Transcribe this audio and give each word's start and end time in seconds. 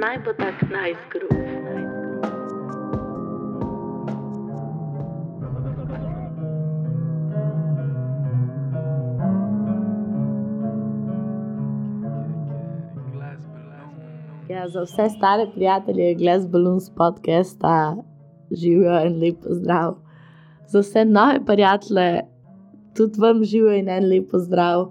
naj 0.00 0.18
bo 0.24 0.32
tak 0.32 0.62
najzgrub. 0.70 1.32
Ja, 14.48 14.68
za 14.68 14.82
vse 14.82 15.08
stare 15.08 15.46
prijatelje, 15.54 16.14
Glass 16.14 16.46
Balloons 16.46 16.90
podcasta, 16.96 17.96
živijo 18.50 19.00
in 19.06 19.20
lep 19.20 19.36
pozdrav. 19.44 19.94
Za 20.66 20.80
vse 20.80 21.04
nove 21.04 21.44
prijatelje, 21.46 22.20
tudi 22.96 23.20
vam 23.20 23.44
živijo 23.44 23.72
en 23.72 24.08
lep 24.08 24.30
pozdrav. 24.30 24.88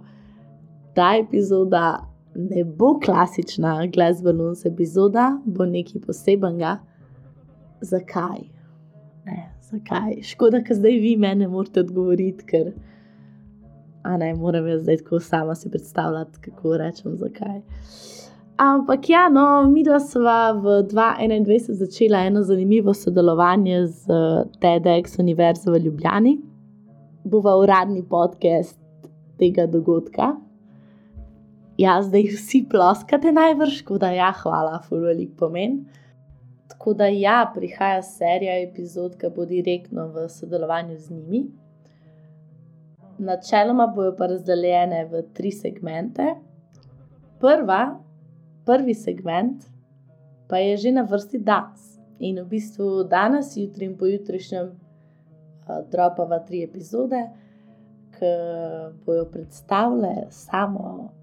Ta 0.95 1.15
epizoda 1.17 2.08
ne 2.39 2.63
bo 2.63 2.99
klasična 2.99 3.87
Balloons 4.23 4.65
epizoda, 4.65 5.41
bo 5.45 5.65
nekaj 5.65 6.01
posebenega. 6.01 6.77
Zakaj? 7.81 8.39
Ne, 9.25 9.54
zakaj? 9.61 10.21
Škoda, 10.23 10.61
da 10.67 10.75
zdaj 10.75 10.91
vi 10.91 11.17
meni 11.17 11.47
morate 11.47 11.79
odgovoriti, 11.79 12.45
ker 12.45 12.71
ne 14.17 14.33
moram 14.36 14.67
jaz 14.67 14.81
zdaj 14.81 14.97
tako 14.97 15.19
sama 15.19 15.55
si 15.55 15.69
predstavljati, 15.69 16.39
kako 16.41 16.78
rečem 16.78 17.15
zakaj. 17.17 17.61
Ampak 18.57 19.09
ja, 19.09 19.29
no, 19.29 19.71
mi 19.71 19.83
dva 19.83 20.00
sva 20.00 20.51
v 20.51 20.81
2021 20.92 21.71
začela 21.79 22.25
eno 22.28 22.43
zanimivo 22.43 22.93
sodelovanje 22.93 23.86
z 23.87 24.06
TEDx 24.59 25.19
Univerzo 25.19 25.71
v 25.71 25.79
Ljubljani. 25.86 26.39
Bova 27.23 27.56
uradni 27.57 28.03
podcast 28.09 28.79
tega 29.37 29.65
dogodka. 29.65 30.36
Ja, 31.79 32.02
zdaj 32.03 32.25
vsi 32.33 32.66
ploskate 32.67 33.31
najbrž, 33.31 33.78
tako 33.81 33.97
da 34.03 34.09
ja, 34.11 34.33
hvala, 34.36 34.81
ful 34.83 35.00
velik 35.00 35.38
pomen. 35.39 35.78
Tako 36.67 36.94
da 36.94 37.08
ja, 37.08 37.38
prihaja 37.53 38.02
serija 38.03 38.58
epizod, 38.59 39.14
ki 39.20 39.30
bo 39.36 39.45
direktno 39.48 40.09
v 40.12 40.26
sodelovanju 40.30 40.98
z 41.00 41.16
njimi. 41.16 41.44
Načeloma 43.20 43.88
bojo 43.95 44.12
pa 44.18 44.28
razdeljene 44.28 45.06
v 45.12 45.22
tri 45.34 45.52
segmente. 45.56 46.26
Prva, 47.40 47.84
prvi 48.66 48.94
segment 48.94 49.64
pa 50.50 50.59
je 50.59 50.78
že 50.78 50.92
na 50.92 51.06
vrsti 51.08 51.40
danes. 51.40 51.86
In 52.20 52.42
v 52.42 52.46
bistvu 52.50 53.06
danes, 53.08 53.53
jutri 53.56 53.86
in 53.86 53.96
pojutrišnjem, 53.98 54.68
uh, 54.68 55.80
dropava 55.92 56.42
tri 56.44 56.64
epizode, 56.64 57.22
ki 58.18 58.34
bojo 59.06 59.30
predstavljale 59.31 60.28
samo, 60.30 61.14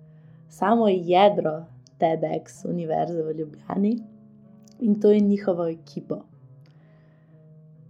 samo 0.48 0.88
jedro 0.88 1.64
TEDx 1.98 2.64
Univerze 2.68 3.22
v 3.22 3.32
Ljubljani 3.38 3.98
in 4.80 5.00
to 5.00 5.12
je 5.12 5.20
njihovo 5.20 5.68
ekipo. 5.68 6.22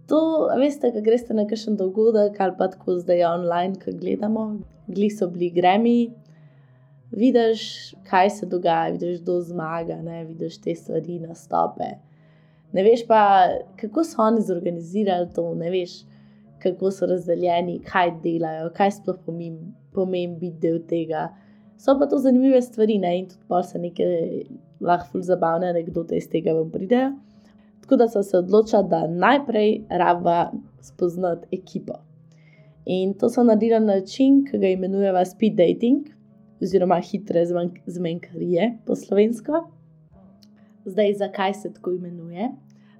To, 0.07 0.49
veste, 0.59 0.91
ko 0.91 1.01
greste 1.03 1.35
na 1.35 1.43
kakšen 1.47 1.75
dogodek 1.75 2.39
ali 2.39 2.55
pa 2.57 2.69
tako 2.71 2.95
zdaj 2.95 3.25
online, 3.25 3.75
ki 3.75 3.91
gledamo, 3.91 4.59
gli 4.87 5.09
so 5.11 5.27
bili 5.27 5.49
gremi, 5.51 6.13
vidiš, 7.11 7.93
kaj 8.07 8.29
se 8.29 8.45
dogaja, 8.45 8.91
vidiš, 8.91 9.21
kdo 9.21 9.41
zmaga, 9.41 10.01
ne? 10.01 10.23
vidiš 10.25 10.61
te 10.61 10.75
stvari, 10.75 11.19
nastope. 11.19 11.97
Ne 12.71 12.83
veš 12.83 13.03
pa, 13.07 13.19
kako 13.79 14.03
so 14.03 14.21
oni 14.21 14.41
zorganizirali 14.41 15.27
to, 15.35 15.53
ne 15.55 15.71
veš, 15.71 15.99
kako 16.63 16.91
so 16.91 17.05
razdeljeni, 17.05 17.79
kaj 17.83 18.11
delajo, 18.23 18.71
kaj 18.75 18.91
sploh 19.01 19.19
pomeni 19.93 20.39
biti 20.39 20.57
del 20.61 20.79
tega. 20.87 21.27
So 21.77 21.99
pa 21.99 22.07
to 22.09 22.17
zanimive 22.17 22.61
stvari, 22.61 22.97
ne? 22.97 23.17
in 23.19 23.27
tudi 23.29 23.43
pa 23.47 23.63
se 23.63 23.79
nekaj 23.79 24.43
lahko 24.81 25.21
zabavne 25.21 25.69
anekdote 25.69 26.17
iz 26.17 26.29
tega 26.29 26.53
vam 26.53 26.71
pridejo. 26.71 27.11
Tako 27.81 27.95
da 27.95 28.07
so 28.09 28.23
se 28.23 28.37
odločili, 28.37 28.83
da 28.89 29.07
najprej 29.07 29.85
raba 29.89 30.51
spoznati 30.81 31.47
ekipo. 31.51 31.93
In 32.85 33.13
to 33.13 33.29
so 33.29 33.43
naredili 33.43 33.79
na 33.79 33.95
način, 33.95 34.45
ki 34.45 34.57
ga 34.57 34.67
imenujemo 34.67 35.25
speed 35.25 35.55
dating, 35.55 36.07
oziroma 36.61 36.99
hitre 36.99 37.45
zmenkarije 37.85 38.77
po 38.85 38.95
slovensko. 38.95 39.67
Zdaj, 40.85 41.13
zakaj 41.13 41.53
se 41.53 41.73
tako 41.73 41.91
imenuje? 41.91 42.49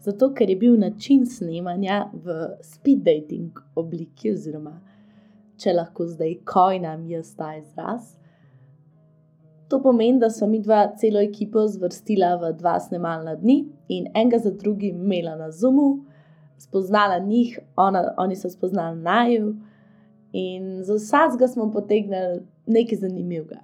Zato, 0.02 0.34
ker 0.34 0.50
je 0.50 0.56
bil 0.56 0.80
način 0.80 1.26
snemanja 1.26 2.10
v 2.14 2.36
speed 2.62 3.04
dating 3.04 3.60
obliki, 3.76 4.32
oziroma 4.32 4.78
če 5.58 5.74
lahko 5.74 6.06
zdaj 6.08 6.36
kojnam 6.46 7.08
jaz 7.10 7.34
ta 7.36 7.56
izraz. 7.58 8.14
To 9.68 9.82
pomeni, 9.84 10.20
da 10.20 10.30
smo 10.30 10.48
mi 10.48 10.60
dva 10.60 10.96
celo 10.96 11.20
ekipo 11.20 11.68
zvrstila 11.68 12.36
v 12.36 12.54
dva 12.58 12.80
snemalna 12.80 13.36
dni 13.36 13.66
in 13.88 14.08
enega 14.14 14.38
za 14.38 14.52
drugim 14.52 15.04
imela 15.04 15.36
na 15.36 15.52
Zoomu, 15.52 16.06
spoznala 16.58 17.20
njih, 17.20 17.60
ona, 17.76 18.14
oni 18.18 18.36
so 18.36 18.50
spoznali 18.50 19.02
naju, 19.02 19.56
in 20.32 20.84
za 20.84 20.94
vsakega 20.94 21.48
smo 21.48 21.72
potegnili 21.72 22.42
nekaj 22.66 22.98
zanimivega. 22.98 23.60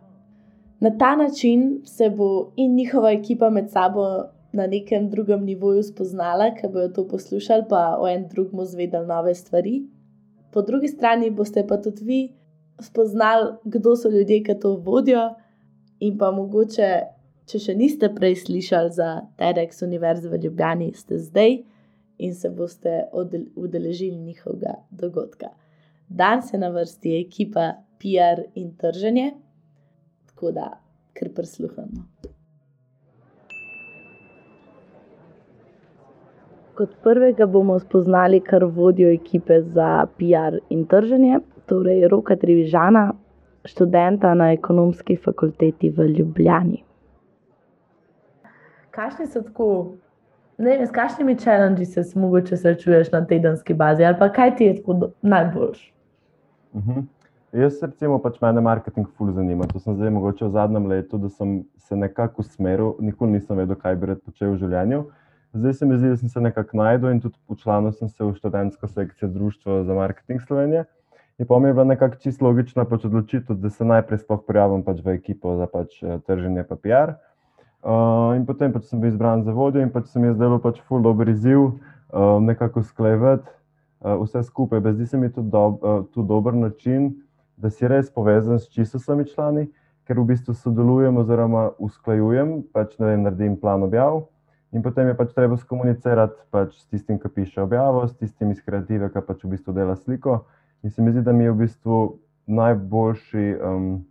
Na 0.80 0.98
ta 0.98 1.16
način 1.16 1.82
se 1.86 2.10
bo 2.10 2.52
in 2.56 2.76
njihova 2.76 3.12
ekipa 3.12 3.50
med 3.50 3.72
sabo 3.72 4.04
na 4.54 4.68
nekem 4.68 5.10
drugem 5.10 5.46
nivoju 5.46 5.84
spoznala, 5.84 6.52
ker 6.56 6.70
bodo 6.72 6.88
to 6.94 7.08
poslušali, 7.08 7.64
pa 7.70 7.98
o 8.00 8.08
en 8.08 8.28
drugem 8.28 8.66
zvedeli 8.66 9.08
nove 9.08 9.36
stvari. 9.36 9.84
Po 10.52 10.62
drugi 10.62 10.88
strani 10.88 11.30
boste 11.30 11.68
pa 11.68 11.78
tudi 11.82 12.04
vi 12.06 12.34
spoznali, 12.82 13.56
kdo 13.64 13.96
so 13.96 14.10
ljudje, 14.10 14.44
ki 14.44 14.60
to 14.60 14.76
vodijo. 14.76 15.30
In 16.04 16.18
pa 16.20 16.34
mogoče, 16.36 16.88
če 17.48 17.60
še 17.64 17.74
niste 17.80 18.10
prej 18.12 18.42
slišali 18.42 18.92
za 18.92 19.10
TEDx 19.40 19.86
Univerze 19.86 20.28
v 20.28 20.42
Ljubljani, 20.44 20.90
ste 20.98 21.20
zdaj 21.22 21.62
in 22.24 22.36
se 22.36 22.50
boste 22.52 23.06
udeležili 23.14 24.18
njihovega 24.18 24.76
dogodka. 24.92 25.54
Danes 26.10 26.52
je 26.54 26.60
na 26.60 26.70
vrsti 26.70 27.16
ekipa 27.22 27.70
PR 28.02 28.44
in 28.60 28.74
trženje, 28.76 29.32
tako 30.28 30.52
da 30.52 30.68
kar 31.16 31.32
prisluhnemo. 31.36 32.04
Kot 36.74 37.00
prvega 37.06 37.46
bomo 37.46 37.80
spoznali, 37.80 38.42
kar 38.42 38.66
vodijo 38.66 39.12
ekipe 39.14 39.62
za 39.62 40.06
PR 40.18 40.60
in 40.74 40.88
trženje, 40.90 41.40
torej 41.70 42.08
Roka 42.12 42.36
Trivižana, 42.36 43.12
študenta 43.66 44.34
na 44.34 44.52
ekonomski 44.52 45.18
fakulteti 45.18 45.90
v 45.90 46.08
Ljubljani. 46.08 46.84
Kakšni 48.92 49.28
so 49.28 49.42
tako, 49.42 49.68
ne 50.58 50.70
vem, 50.70 50.86
s 50.86 50.92
kakšnimi 50.92 51.36
challenge 51.36 51.86
se 51.86 52.04
mogoče 52.16 52.58
srečuješ 52.58 53.12
na 53.12 53.26
tedenski 53.26 53.74
bazi, 53.74 54.06
ali 54.06 54.20
pa 54.20 54.30
kaj 54.30 54.56
ti 54.56 54.66
je 54.66 54.76
tako 54.76 55.10
najboljš? 55.22 55.94
Uh 56.74 56.82
-huh. 56.82 57.04
Jaz, 57.54 57.84
recimo, 57.84 58.16
pač 58.20 58.40
mene 58.42 58.62
marketing 58.62 59.08
ful 59.18 59.30
zanima. 59.32 59.68
To 59.70 59.80
sem 59.80 59.94
zdaj 59.94 60.10
mogoče 60.10 60.46
v 60.46 60.52
zadnjem 60.56 60.88
letu, 60.90 61.18
da 61.18 61.30
sem 61.30 61.64
se 61.78 61.96
nekako 61.96 62.42
usmeril, 62.42 62.96
nikoli 63.00 63.32
nisem 63.32 63.58
vedel, 63.58 63.76
kaj 63.76 63.96
bi 63.96 64.10
rad 64.10 64.22
počel 64.26 64.56
v 64.56 64.58
življenju. 64.58 65.04
Zdaj 65.54 65.74
se 65.74 65.86
mi 65.86 65.98
zdi, 65.98 66.10
da 66.10 66.18
sem 66.18 66.30
se 66.30 66.42
nekako 66.42 66.78
najdel 66.78 67.12
in 67.14 67.22
tudi 67.22 67.38
učlanil 67.48 67.94
sem 67.94 68.10
se 68.10 68.24
v 68.26 68.34
študentsko 68.34 68.88
sekcijo 68.88 69.30
Društva 69.30 69.84
za 69.84 69.94
marketing 69.94 70.42
Slovenije. 70.42 70.86
In 71.42 71.48
pa 71.50 71.60
mi 71.60 71.68
je 71.68 71.74
bila 71.74 71.86
nekako 71.86 72.16
čisto 72.22 72.46
logična 72.46 72.86
pač 72.86 73.06
odločitev, 73.06 73.58
da 73.58 73.70
se 73.70 73.86
najprej 73.86 74.22
sploh 74.22 74.44
prijavim 74.48 74.84
pač 74.86 75.02
v 75.02 75.16
ekipo 75.18 75.56
za 75.58 75.66
pač 75.68 75.98
trženje 76.28 76.64
papir. 76.70 77.16
Uh, 77.84 78.32
in 78.38 78.46
potem 78.48 78.72
pač 78.72 78.86
sem 78.88 79.02
bil 79.02 79.10
izbran 79.12 79.42
za 79.44 79.52
vodjo 79.52 79.82
in 79.84 79.90
pač 79.92 80.08
se 80.08 80.20
mi 80.20 80.30
je 80.30 80.38
zdelo 80.38 80.56
pač 80.64 80.78
ful 80.88 81.02
dober 81.04 81.28
izziv, 81.28 81.66
uh, 81.66 82.38
nekako 82.40 82.80
sklejevati 82.86 83.50
uh, 83.50 84.16
vse 84.22 84.44
skupaj. 84.48 84.80
Zdi 84.94 85.08
se 85.08 85.18
mi 85.18 85.32
tudi 85.34 85.50
do, 85.52 85.64
uh, 85.68 86.06
tu 86.14 86.24
dober 86.24 86.54
način, 86.54 87.12
da 87.58 87.70
si 87.70 87.88
res 87.88 88.08
povezan 88.14 88.60
s 88.60 88.70
čisto 88.72 89.02
vsemi 89.02 89.26
člani, 89.28 89.68
ker 90.08 90.20
v 90.20 90.30
bistvu 90.32 90.56
sodelujem 90.56 91.18
oziroma 91.18 91.72
usklajujem, 91.76 92.62
pač 92.72 92.96
ne 93.02 93.10
vem, 93.10 93.28
naredim 93.28 93.60
plan 93.60 93.84
objav. 93.84 94.30
In 94.72 94.82
potem 94.82 95.12
je 95.12 95.20
pač 95.20 95.36
treba 95.36 95.58
skomunicirati 95.60 96.40
pač 96.56 96.78
s 96.78 96.88
tistim, 96.88 97.20
ki 97.20 97.30
piše 97.36 97.62
objavo, 97.62 98.08
s 98.08 98.16
tistim 98.16 98.56
iz 98.56 98.64
kreative, 98.64 99.12
ki 99.12 99.28
pač 99.28 99.44
v 99.44 99.58
bistvu 99.58 99.76
dela 99.76 100.00
sliko. 100.00 100.46
In 100.84 100.92
se 100.92 101.02
mi 101.02 101.12
zdi, 101.12 101.22
da 101.22 101.32
mi 101.32 101.44
je 101.44 101.52
v 101.52 101.62
bistvu 101.64 102.00
najboljši, 102.46 103.56
um, 103.64 104.06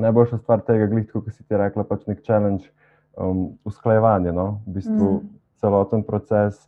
najboljša 0.00 0.38
stvar 0.38 0.62
tega, 0.64 0.86
glitko, 0.88 1.20
ki 1.20 1.30
si 1.30 1.44
ti 1.44 1.56
rekla, 1.56 1.84
pač 1.84 2.06
nek 2.08 2.22
challenge, 2.24 2.70
um, 3.16 3.50
usklajevanje, 3.68 4.32
no? 4.32 4.62
v 4.66 4.78
bistvu 4.78 5.10
mm. 5.12 5.26
celoten 5.60 6.04
proces, 6.08 6.62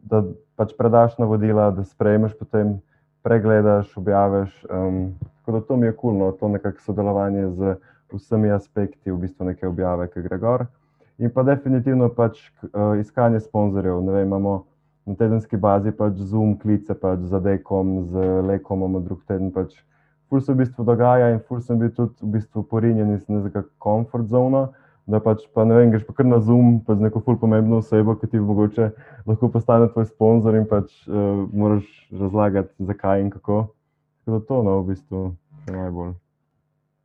da 0.00 0.22
pač 0.56 0.72
predaš 0.78 1.18
navodila, 1.20 1.68
da 1.76 1.84
sprejmeš 1.84 2.32
potem 2.38 2.78
pregledaš, 3.22 3.92
objaviš. 4.00 4.56
Um, 4.72 5.18
tako 5.40 5.58
da 5.58 5.60
to 5.60 5.76
mi 5.76 5.86
je 5.86 5.96
kulno, 5.96 6.30
cool, 6.30 6.38
to 6.40 6.48
nekakšno 6.56 6.84
sodelovanje 6.84 7.50
z 7.50 7.76
vsemi 8.12 8.50
aspekti, 8.50 9.12
v 9.12 9.20
bistvu 9.20 9.52
neke 9.52 9.68
objave, 9.68 10.08
ki 10.08 10.24
gre 10.24 10.38
gor. 10.40 10.66
In 11.18 11.32
pa 11.34 11.42
definitivno 11.44 12.08
pač 12.14 12.40
uh, 12.40 12.96
iskanje 13.00 13.40
sponzorjev. 13.44 14.00
Vem, 14.00 14.24
imamo 14.26 14.62
na 15.08 15.14
tedenski 15.16 15.56
bazi 15.56 15.92
pač 15.96 16.18
Zoom 16.20 16.58
klice 16.60 16.94
pač 16.94 17.24
za 17.30 17.40
Dekom, 17.40 18.02
z 18.12 18.24
Lekom, 18.44 18.82
imamo 18.82 19.00
drug 19.00 19.22
teden. 19.24 19.48
Pač 19.54 19.72
ful 20.28 20.42
se 20.44 20.52
v 20.52 20.60
bistvu 20.60 20.84
dogaja 20.84 21.30
in 21.32 21.40
ful 21.40 21.62
sem 21.64 21.78
bil 21.80 21.88
tudi 21.96 22.20
v 22.20 22.34
bistvu 22.36 22.66
porinjen 22.68 23.14
iz 23.16 23.24
nekega 23.32 23.64
komfort 23.80 24.28
zona, 24.28 24.68
da 25.08 25.22
pač 25.24 25.46
pa 25.56 25.64
ne 25.64 25.78
vem, 25.78 25.88
greš 25.94 26.04
pa 26.04 26.18
kar 26.18 26.28
na 26.28 26.42
Zoom, 26.44 26.82
pa 26.84 26.98
z 26.98 27.08
neko 27.08 27.24
ful 27.24 27.38
pomembno 27.40 27.80
osebo, 27.80 28.18
ki 28.20 28.28
ti 28.28 28.40
mogoče 28.40 28.90
lahko 29.24 29.48
postane 29.48 29.88
tvoj 29.88 30.10
sponzor 30.10 30.58
in 30.60 30.68
pač 30.68 30.92
uh, 31.08 31.48
moraš 31.56 31.88
razlagati, 32.12 32.74
zakaj 32.84 33.24
in 33.24 33.32
kako. 33.32 33.64
Tako 34.24 34.36
da 34.36 34.44
to, 34.44 34.62
no, 34.62 34.80
v 34.82 34.92
bistvu, 34.92 35.22
je 35.64 35.76
najbolj. 35.78 36.12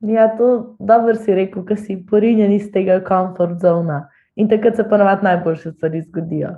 Ja, 0.03 0.27
to 0.35 0.75
dobro 0.83 1.15
si 1.15 1.31
rekel, 1.31 1.63
ker 1.63 1.79
si 1.79 1.95
porinjen 1.95 2.51
iz 2.51 2.67
tega 2.75 2.99
komfort 3.07 3.63
zona. 3.63 4.09
In 4.35 4.49
takrat 4.51 4.75
se 4.75 4.83
ponovadi 4.83 5.23
najboljše 5.23 5.71
stvari 5.71 6.01
zgodijo. 6.01 6.57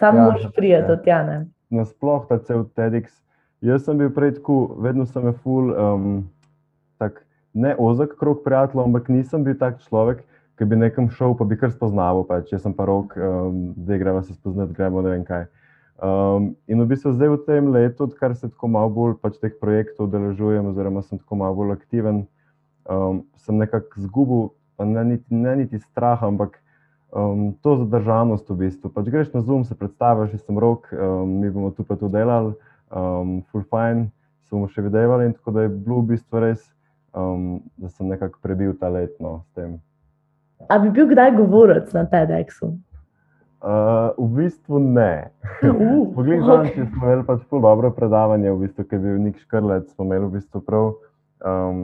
Sam 0.00 0.16
ja, 0.16 0.24
moraš 0.24 0.42
prijeti 0.56 0.92
od 0.92 1.06
Jana. 1.06 1.44
Nasploh 1.70 2.26
ta 2.28 2.38
cel 2.38 2.64
TEDx. 2.76 3.12
Jaz 3.60 3.84
sem 3.84 3.98
bil 3.98 4.08
prej 4.10 4.38
tako, 4.38 4.76
vedno 4.80 5.04
sem 5.06 5.22
imel 5.22 5.34
ful, 5.44 5.74
um, 5.76 6.14
tak 6.98 7.20
ne 7.52 7.74
ozek 7.78 8.14
krok 8.16 8.40
prijateljev, 8.44 8.86
ampak 8.86 9.10
nisem 9.12 9.44
bil 9.44 9.58
tak 9.60 9.82
človek, 9.84 10.22
ki 10.56 10.64
bi 10.64 10.78
nekam 10.80 11.10
šel, 11.12 11.36
pa 11.36 11.44
bi 11.44 11.58
kar 11.60 11.72
spoznal, 11.72 12.22
pa 12.24 12.40
če 12.40 12.62
sem 12.62 12.72
pa 12.76 12.86
rok, 12.88 13.12
um, 13.16 13.74
da 13.76 13.98
gremo 14.00 14.22
se 14.24 14.32
spoznati, 14.32 14.72
gremo 14.78 15.04
ne 15.04 15.12
vem 15.12 15.26
kaj. 15.28 15.44
Um, 16.00 16.54
in 16.64 16.80
v 16.80 16.88
bistvu 16.94 17.12
zdaj 17.12 17.34
v 17.34 17.38
tem 17.44 17.68
letu, 17.74 18.08
odkar 18.08 18.32
se 18.32 18.48
tako 18.48 18.72
malo 18.72 18.88
bolj 18.88 19.18
pač 19.20 19.36
teh 19.36 19.52
projektov 19.60 20.08
udeležujem, 20.08 20.72
oziroma 20.72 21.04
sem 21.04 21.20
tako 21.20 21.42
malo 21.42 21.60
bolj 21.60 21.76
aktiven, 21.76 22.24
um, 22.88 23.20
sem 23.36 23.60
nekako 23.60 24.08
zgubil, 24.08 24.48
pa 24.80 24.88
ne 24.88 25.04
niti, 25.12 25.28
ne 25.28 25.58
niti 25.60 25.84
strah, 25.84 26.24
ampak 26.24 26.56
um, 27.12 27.54
to 27.62 27.76
zadržanost 27.76 28.48
v 28.50 28.56
bistvu. 28.66 28.90
Pač 28.90 29.08
greš 29.10 29.32
na 29.32 29.42
Zoom, 29.42 29.64
se 29.64 29.74
predstaviš, 29.74 30.32
da 30.32 30.38
sem 30.38 30.58
rok, 30.58 30.88
um, 30.92 31.28
mi 31.40 31.50
bomo 31.50 31.70
tu 31.70 31.84
pa 31.84 31.96
to 31.96 32.08
delali, 32.08 32.54
um, 32.90 33.42
full 33.50 33.64
fine, 33.66 34.10
se 34.46 34.54
bomo 34.54 34.68
še 34.70 34.82
videvali 34.86 35.30
in 35.30 35.34
tako 35.34 35.56
da 35.56 35.66
je 35.66 35.72
bilo 35.74 36.02
v 36.02 36.14
bistvu 36.14 36.42
res, 36.42 36.62
um, 37.14 37.60
da 37.76 37.90
sem 37.90 38.08
nekako 38.10 38.38
prebil 38.42 38.76
ta 38.78 38.88
letno 38.88 39.42
s 39.46 39.58
tem. 39.58 39.78
A 40.68 40.78
bi 40.78 40.92
bil 40.92 41.08
kdaj 41.10 41.34
govorec 41.38 41.92
na 41.96 42.04
TEDxu? 42.06 42.74
Uh, 43.60 44.16
v 44.16 44.46
bistvu 44.46 44.78
ne. 44.80 45.30
Uh, 45.60 46.08
Poglej, 46.16 46.40
okay. 46.40 46.72
če 46.72 46.86
smo 46.88 47.04
imeli 47.04 47.24
pač 47.28 47.42
zelo 47.44 47.60
dobro 47.64 47.90
predavanje, 47.92 48.48
v 48.48 48.64
bistvu, 48.64 48.84
ki 48.88 48.96
je 48.96 49.02
bil 49.02 49.18
nek 49.20 49.40
škrlec, 49.42 49.90
smo 49.92 50.06
imeli 50.08 50.28
v 50.30 50.38
bistvu 50.38 50.62
prav, 50.64 50.94
um, 51.44 51.82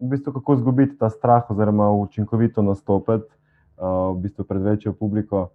v 0.00 0.10
bistvu, 0.12 0.34
kako 0.36 0.58
izgubiti 0.58 0.98
ta 1.00 1.08
strah, 1.08 1.48
oziroma 1.48 1.88
učinkovito 1.96 2.64
nastopiti 2.64 3.28
uh, 3.80 4.12
v 4.12 4.28
bistvu 4.28 4.44
pred 4.44 4.62
večjo 4.62 4.92
publiko. 4.92 5.48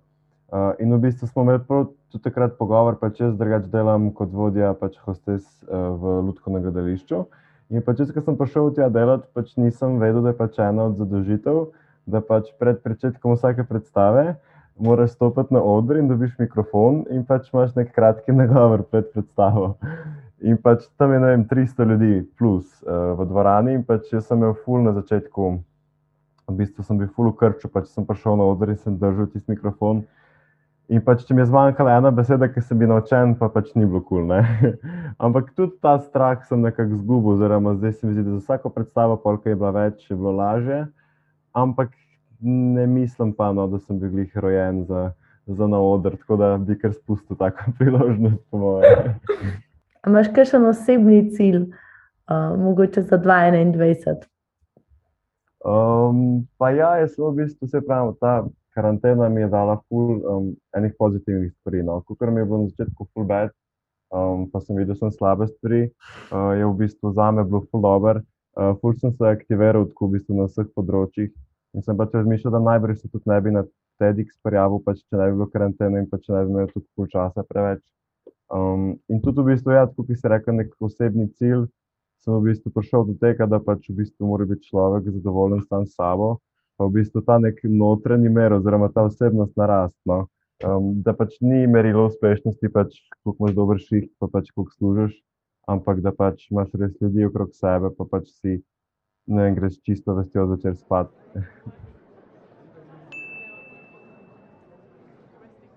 Uh, 0.49 0.73
in 0.81 0.91
v 0.93 0.99
bistvu 1.07 1.29
smo 1.29 1.45
imeli 1.45 1.63
prav 1.63 1.87
tudi 2.11 2.25
takrat 2.25 2.57
pogovor, 2.57 2.99
pa 2.99 3.13
če 3.13 3.29
jaz 3.29 3.37
drugače 3.37 3.69
delam 3.69 4.11
kot 4.17 4.33
vodja 4.33 4.73
pač 4.73 4.97
hostes 5.05 5.45
uh, 5.69 5.93
v 5.95 6.19
Ludko 6.27 6.51
na 6.51 6.65
gledališču. 6.65 7.23
In 7.69 7.81
pač 7.81 8.03
jaz, 8.03 8.11
ko 8.13 8.21
sem 8.21 8.37
prišel 8.37 8.75
tja 8.75 8.91
delati, 8.93 9.29
pač 9.33 9.55
nisem 9.57 9.97
vedel, 10.01 10.21
da 10.25 10.35
je 10.35 10.39
pač 10.41 10.61
ena 10.61 10.91
od 10.91 10.99
zadolžitev 11.01 11.65
da 12.05 12.21
pač 12.21 12.51
pred 12.61 12.81
začetkom 12.85 13.35
vsake 13.35 13.65
predstave 13.65 14.35
moraš 14.77 15.15
stopiti 15.15 15.55
na 15.55 15.61
oder 15.63 15.97
in 15.97 16.07
dobiš 16.07 16.35
mikrofon, 16.39 17.05
in 17.09 17.23
pač 17.25 17.47
imaš 17.53 17.75
nek 17.77 17.93
kratki 17.95 18.35
nagovor 18.35 18.83
pred 18.91 19.07
predstavo. 19.13 19.77
In 20.43 20.59
pač 20.59 20.83
tam 20.99 21.13
je 21.15 21.19
vem, 21.23 21.45
300 21.47 21.87
ljudi 21.89 22.15
plus 22.37 22.67
uh, 22.83 23.15
v 23.15 23.25
dvorani, 23.29 23.77
in 23.79 23.85
pač 23.87 24.11
jaz 24.11 24.27
sem 24.27 24.37
imel 24.37 24.53
ful 24.65 24.83
na 24.83 24.91
začetku, 24.97 25.53
v 26.47 26.57
bistvu 26.59 26.83
sem 26.83 26.97
bil 26.97 27.09
ful 27.13 27.31
v 27.31 27.37
krču, 27.39 27.69
pač 27.71 27.89
sem 27.93 28.05
prišel 28.05 28.37
na 28.37 28.49
oder 28.49 28.73
in 28.73 28.77
sem 28.77 28.97
držal 28.99 29.29
tisti 29.31 29.51
mikrofon. 29.53 30.03
In 30.89 31.01
pač, 31.01 31.23
če 31.25 31.33
mi 31.33 31.41
je 31.41 31.47
zmanjkala 31.49 31.95
ena 31.97 32.11
beseda, 32.13 32.45
ki 32.45 32.61
sem 32.61 32.77
bil 32.77 32.91
naučen, 32.91 33.33
pa 33.39 33.49
pač 33.49 33.71
ni 33.73 33.87
bilo 33.87 34.03
kul. 34.05 34.27
Cool, 34.29 34.75
Ampak 35.25 35.55
tudi 35.57 35.73
ta 35.81 35.97
strah 35.97 36.43
sem 36.45 36.61
nekako 36.61 36.99
zgubil, 37.01 37.33
oziroma 37.39 37.73
zdaj 37.79 37.97
se 37.97 38.05
mi 38.05 38.13
zdi, 38.13 38.27
da 38.27 38.37
za 38.37 38.43
vsako 38.43 38.69
predstavo, 38.69 39.17
koliko 39.17 39.49
je 39.49 39.57
bilo 39.57 39.71
več, 39.73 40.05
je 40.11 40.19
bilo 40.19 40.35
lažje 40.37 40.85
ampak 41.55 41.89
ne 42.41 42.87
mislim 42.87 43.33
pa, 43.33 43.53
no, 43.53 43.67
da 43.67 43.79
sem 43.79 43.99
bil 43.99 44.19
jih 44.19 44.37
rojen 44.37 44.83
za, 44.85 45.11
za 45.47 45.67
na 45.67 45.79
oder, 45.79 46.17
tako 46.17 46.37
da 46.37 46.57
bi 46.57 46.77
kar 46.79 46.93
spustil 46.93 47.37
tako 47.39 47.71
priložnost. 47.79 48.43
Imáš 50.07 50.29
kakšen 50.35 50.65
osebni 50.65 51.29
cilj, 51.31 51.61
uh, 52.29 52.59
mogoče 52.59 53.01
za 53.01 53.17
2021? 53.17 54.34
Um, 55.65 56.45
pa 56.61 56.69
ja, 56.69 56.91
jaz 57.01 57.15
v 57.17 57.31
bistvu 57.39 57.65
vse 57.65 57.81
pravim, 57.81 58.13
ta 58.21 58.45
karantena 58.77 59.29
mi 59.33 59.41
je 59.41 59.49
dala 59.49 59.79
ful 59.89 60.19
um, 60.21 60.51
enih 60.77 60.93
pozitivnih 60.99 61.49
stvari. 61.57 61.81
No. 61.83 62.03
Kukor 62.05 62.29
mi 62.31 62.43
je 62.43 62.45
bilo 62.45 62.59
na 62.61 62.69
začetku 62.69 63.07
ful 63.13 63.25
bed, 63.25 63.49
um, 64.13 64.45
pa 64.51 64.61
sem 64.61 64.77
videl, 64.77 64.93
sem 64.99 65.09
slabe 65.09 65.47
stvari, 65.49 65.87
uh, 66.29 66.53
je 66.53 66.69
v 66.69 66.75
bistvu 66.83 67.15
za 67.17 67.31
me 67.31 67.43
bilo 67.43 67.63
ful 67.71 67.81
dober. 67.81 68.21
Uh, 68.55 68.77
ful 68.79 68.93
sem 69.01 69.11
se 69.17 69.25
aktiviral 69.25 69.89
tako 69.89 70.07
v 70.07 70.19
bistvu 70.19 70.37
na 70.37 70.45
vseh 70.51 70.69
področjih. 70.77 71.33
In 71.75 71.83
sem 71.83 71.97
pač 71.97 72.13
razmišljal, 72.13 72.53
da 72.53 72.61
najbrž 72.69 73.01
se 73.01 73.09
tudi 73.09 73.27
ne 73.31 73.39
bi 73.41 73.55
na 73.57 73.65
TEDx 73.99 74.37
prijavil, 74.45 74.83
pač, 74.85 75.01
če 75.09 75.17
ne 75.17 75.31
bi 75.31 75.39
bilo 75.39 75.49
karantene 75.49 76.03
in 76.03 76.05
če 76.11 76.29
ne 76.29 76.43
bi 76.45 76.53
imel 76.53 76.69
tukaj 76.69 76.91
pol 76.93 77.09
časa 77.09 77.43
preveč. 77.49 77.81
Um, 78.53 78.93
in 79.09 79.17
tudi 79.25 79.41
v 79.41 79.49
bistvu, 79.49 79.73
ja, 79.73 79.89
kot 79.89 80.13
si 80.13 80.29
rekel, 80.29 80.61
nek 80.61 80.77
osebni 80.77 81.25
cilj, 81.41 81.65
sem 82.25 82.33
v 82.33 82.49
bistvu 82.49 82.73
prišel 82.73 83.05
do 83.05 83.13
tega, 83.21 83.45
da 83.45 83.61
pač 83.61 83.85
v 83.89 84.01
bistvu 84.01 84.25
mora 84.25 84.45
biti 84.49 84.65
človek 84.73 85.05
zadovoljen 85.13 85.61
sam 85.69 85.85
s 85.85 85.93
sabo, 85.93 86.41
pa 86.75 86.89
v 86.89 86.97
bistvu 86.97 87.21
ta 87.21 87.37
nek 87.37 87.61
notranji 87.63 88.29
mer, 88.33 88.57
oziroma 88.57 88.89
ta 88.89 89.05
osebnost 89.05 89.53
narastno. 89.53 90.25
Um, 90.63 91.03
da 91.03 91.13
pač 91.13 91.35
ni 91.43 91.67
merilo 91.67 92.07
uspešnosti, 92.07 92.71
pač 92.73 92.95
koliko 93.21 93.43
imaš 93.43 93.55
dober 93.55 93.77
ših, 93.77 94.07
pa 94.17 94.31
pač 94.31 94.49
koliko 94.55 94.73
služiš, 94.73 95.17
ampak 95.67 95.99
da 96.01 96.15
pač 96.15 96.47
imaš 96.49 96.71
res 96.79 96.95
ljudi 97.03 97.27
okrog 97.27 97.51
sebe, 97.53 97.91
pa 97.93 98.07
pač 98.09 98.31
si 98.39 98.63
ne 99.27 99.41
vem, 99.43 99.57
greš 99.57 99.81
čisto 99.83 100.15
vestjo 100.15 100.47
začeti 100.55 100.81
spati. 100.81 101.13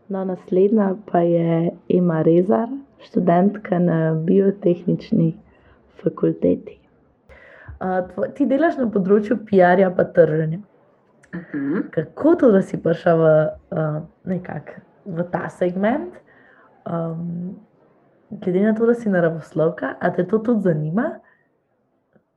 No, 0.08 0.22
naslednja 0.24 0.94
pa 1.04 1.20
je 1.20 1.68
Ema 1.92 2.22
Rezar, 2.24 2.70
študentka 3.04 3.76
na 3.76 4.14
biotehnični 4.16 5.34
fakulteti. 6.02 6.78
Uh, 7.78 8.26
ti 8.34 8.46
delaš 8.46 8.76
na 8.80 8.88
področju 8.90 9.38
PR-ja 9.46 9.90
in 9.90 10.12
trženja. 10.14 10.58
Uh 11.28 11.40
mhm. 11.40 11.74
-huh. 11.74 11.90
Kako 11.90 12.34
to, 12.34 12.50
da 12.50 12.62
si 12.62 12.82
prišel 12.82 13.18
v, 13.18 13.48
uh, 13.70 14.02
v 15.04 15.24
ta 15.32 15.48
segment? 15.48 16.14
Um, 16.84 17.56
glede 18.30 18.60
na 18.60 18.74
to, 18.74 18.86
da 18.86 18.94
si 18.94 19.08
naravoslovka, 19.08 19.94
ali 20.00 20.14
te 20.14 20.26
to 20.26 20.38
tudi 20.38 20.62
zanima? 20.62 21.20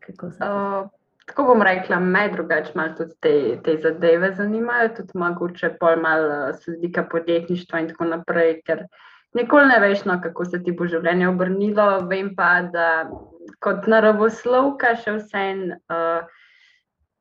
Uh, 0.09 0.89
tako 1.25 1.43
bom 1.43 1.61
rekla, 1.61 1.99
me 1.99 2.29
drugače 2.29 2.71
malo 2.75 2.93
tudi 2.97 3.13
te, 3.19 3.59
te 3.63 3.77
zadeve 3.77 4.33
zanimajo, 4.35 4.89
tudi 4.95 5.11
mogoče 5.13 5.69
pol 5.79 5.95
malo 6.01 6.53
slika 6.53 7.03
podjetništva 7.03 7.79
in 7.79 7.87
tako 7.87 8.05
naprej, 8.05 8.61
ker 8.65 8.85
nikoli 9.33 9.67
ne 9.67 9.79
veš, 9.79 10.05
no, 10.05 10.19
kako 10.23 10.45
se 10.45 10.63
ti 10.63 10.71
bo 10.71 10.87
življenje 10.87 11.29
obrnilo. 11.29 12.07
Vem 12.09 12.35
pa, 12.35 12.61
da 12.61 12.87
kot 13.59 13.89
naravoslovka 13.91 14.95
še 15.01 15.17
vsem 15.17 15.65
uh, 15.73 16.21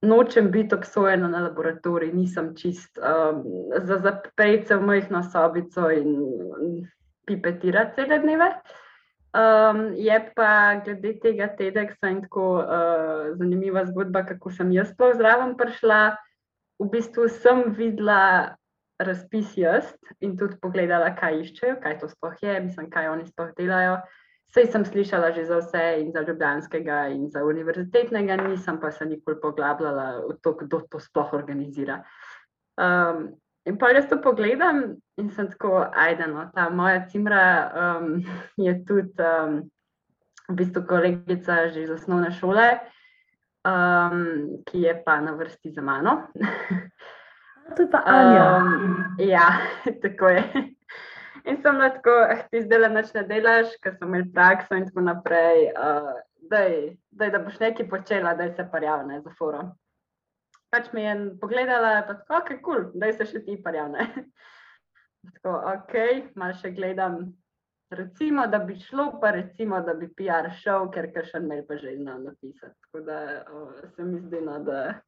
nočem 0.07 0.51
biti 0.51 0.75
obsojena 0.75 1.29
na 1.29 1.43
laboratorij, 1.49 2.13
nisem 2.13 2.55
čist 2.57 2.99
um, 2.99 3.43
za 3.85 3.99
zapreti 4.05 4.71
se 4.71 4.77
v 4.77 4.87
majhno 4.93 5.23
sobico 5.23 5.91
in 5.91 6.87
pipetirati 7.27 8.01
cele 8.01 8.19
dneve. 8.23 8.49
Uh, 8.49 8.79
Um, 9.31 9.95
je 9.95 10.33
pa 10.35 10.83
glede 10.85 11.13
tega 11.23 11.47
TEDxa 11.55 12.09
in 12.11 12.23
tako 12.23 12.67
uh, 12.67 13.31
zanimiva 13.39 13.85
zgodba, 13.87 14.25
kako 14.27 14.51
sem 14.51 14.73
jaz 14.75 14.91
sploh 14.91 15.15
zraven 15.15 15.55
prišla. 15.55 16.17
V 16.83 16.89
bistvu 16.91 17.29
sem 17.31 17.71
videla 17.71 18.57
razpis 18.99 19.55
jaz 19.55 19.87
in 20.19 20.35
tudi 20.35 20.59
pogledala, 20.59 21.13
kaj 21.15 21.45
iščejo, 21.45 21.77
kaj 21.79 22.01
to 22.01 22.09
sploh 22.11 22.35
je, 22.43 22.57
mislim, 22.65 22.91
kaj 22.91 23.13
oni 23.13 23.29
sploh 23.29 23.55
delajo. 23.55 24.01
Sej 24.51 24.67
sem 24.73 24.85
slišala 24.85 25.31
že 25.31 25.45
za 25.47 25.61
vse 25.61 25.85
in 26.03 26.11
za 26.13 26.25
ljubljanskega 26.27 27.07
in 27.15 27.29
za 27.31 27.45
univerzitetnega, 27.47 28.37
nisem 28.37 28.81
pa 28.81 28.91
se 28.91 29.07
nikoli 29.07 29.39
poglabljala 29.41 30.27
v 30.27 30.35
to, 30.43 30.55
kdo 30.65 30.81
to 30.91 31.01
sploh 31.01 31.33
organizira. 31.39 32.03
Um, 32.81 33.31
In 33.69 33.77
pa 33.77 33.91
jaz 33.93 34.09
to 34.09 34.17
pogledam 34.25 34.97
in 35.21 35.29
sem 35.31 35.51
tako, 35.51 35.85
ajde, 35.93 36.27
no, 36.33 36.47
ta 36.55 36.71
moja 36.73 37.05
cimra 37.09 37.43
um, 37.69 38.23
je 38.67 38.73
tudi 38.89 39.13
um, 39.21 39.61
v 40.49 40.57
bistvu 40.57 40.87
kolegica 40.89 41.69
že 41.69 41.85
iz 41.85 41.91
osnovne 41.93 42.33
šole, 42.33 42.67
um, 43.69 44.25
ki 44.67 44.87
je 44.87 44.95
pa 45.05 45.21
na 45.21 45.37
vrsti 45.37 45.75
za 45.77 45.85
mano. 45.85 46.33
To 47.77 47.83
je 47.83 47.91
pa 47.93 48.03
Anja. 48.17 48.47
Um, 48.57 48.97
ja, 49.19 49.47
tako 50.03 50.29
je. 50.29 50.45
In 51.49 51.61
sem 51.63 51.79
tako, 51.81 52.17
ah, 52.25 52.43
ti 52.51 52.65
zdaj 52.65 52.83
le 52.83 52.91
noč 52.93 53.13
ne 53.17 53.23
delaš, 53.29 53.77
ker 53.85 53.95
sem 53.97 54.09
imel 54.09 54.27
prakso 54.35 54.77
in 54.77 54.89
tako 54.89 55.07
naprej. 55.07 55.71
Uh, 55.73 56.17
daj, 56.51 56.75
daj, 57.11 57.31
da 57.37 57.45
boš 57.45 57.61
nekaj 57.63 57.89
počela, 57.89 58.35
da 58.35 58.51
se 58.55 58.67
parjavne 58.73 59.21
za 59.25 59.33
forum 59.39 59.71
pač 60.71 60.93
mi 60.93 61.03
je 61.03 61.15
pogledala, 61.41 61.89
da 61.89 61.97
je 61.99 62.07
tako, 62.29 62.57
kul, 62.63 62.85
da 62.95 63.13
se 63.13 63.27
še 63.27 63.43
ti 63.45 63.59
parjane. 63.63 64.07
tako, 65.35 65.57
ok, 65.75 65.95
malo 66.39 66.57
še 66.63 66.75
gledam. 66.77 67.23
Recimo, 67.91 68.45
da 68.47 68.61
bi 68.63 68.77
šlo, 68.79 69.09
pa 69.19 69.33
recimo, 69.35 69.81
da 69.83 69.97
bi 69.99 70.07
PR 70.15 70.47
šel, 70.61 70.87
ker 70.95 71.09
še 71.27 71.41
ne 71.43 71.59
pa 71.67 71.75
že 71.75 71.97
znal 71.97 72.21
napisati. 72.23 72.77
Tako 72.87 73.03
da 73.03 73.17
o, 73.51 73.65
se 73.97 74.07
mi 74.07 74.21
zdi, 74.23 74.43
no, 74.47 74.61
da 74.63 75.01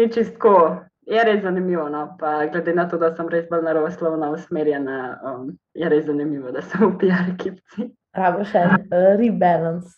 ni 0.00 0.08
čisto 0.08 0.54
je 1.06 1.24
res 1.24 1.42
zanimivo. 1.42 1.88
No? 1.88 2.16
Pa, 2.20 2.46
glede 2.46 2.74
na 2.74 2.88
to, 2.88 2.98
da 2.98 3.12
sem 3.16 3.28
res 3.32 3.46
bolj 3.50 3.64
naravoslovno 3.66 4.32
usmerjena, 4.34 4.98
um, 5.24 5.52
je 5.74 5.88
res 5.88 6.06
zanimivo, 6.06 6.52
da 6.54 6.62
sem 6.62 6.82
v 6.86 6.96
PR-ekipci. 7.02 7.90
Rabo 8.16 8.44
še 8.48 8.64
en 8.64 8.76
uh, 8.80 9.14
rebalance. 9.20 9.94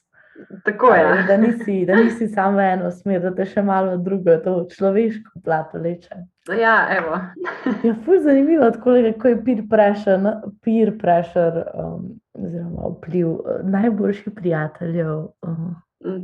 Tako 0.65 0.93
je. 0.95 1.25
Da 1.27 1.37
nisi, 1.37 1.85
da 1.87 1.97
nisi 1.97 2.29
samo 2.29 2.57
v 2.57 2.67
eno 2.73 2.91
smer, 2.95 3.23
da 3.23 3.33
te 3.35 3.47
še 3.49 3.62
malo 3.62 3.97
drugo, 3.97 4.37
to 4.45 4.53
človeško 4.71 5.43
plato 5.45 5.81
leče. 5.83 6.21
Ja, 6.61 6.77
evo. 6.95 7.19
ja, 7.87 7.95
fuz 8.05 8.23
zanimivo, 8.23 8.71
kako 8.77 8.95
je 8.95 9.43
peer 9.45 9.65
pressure, 9.71 10.37
peer 10.65 10.95
pressure 11.00 11.65
um, 11.75 12.12
oziroma 12.38 12.93
vpliv 12.95 13.33
uh, 13.33 13.59
najboljših 13.67 14.35
prijateljev. 14.37 15.15
Um, 15.43 15.77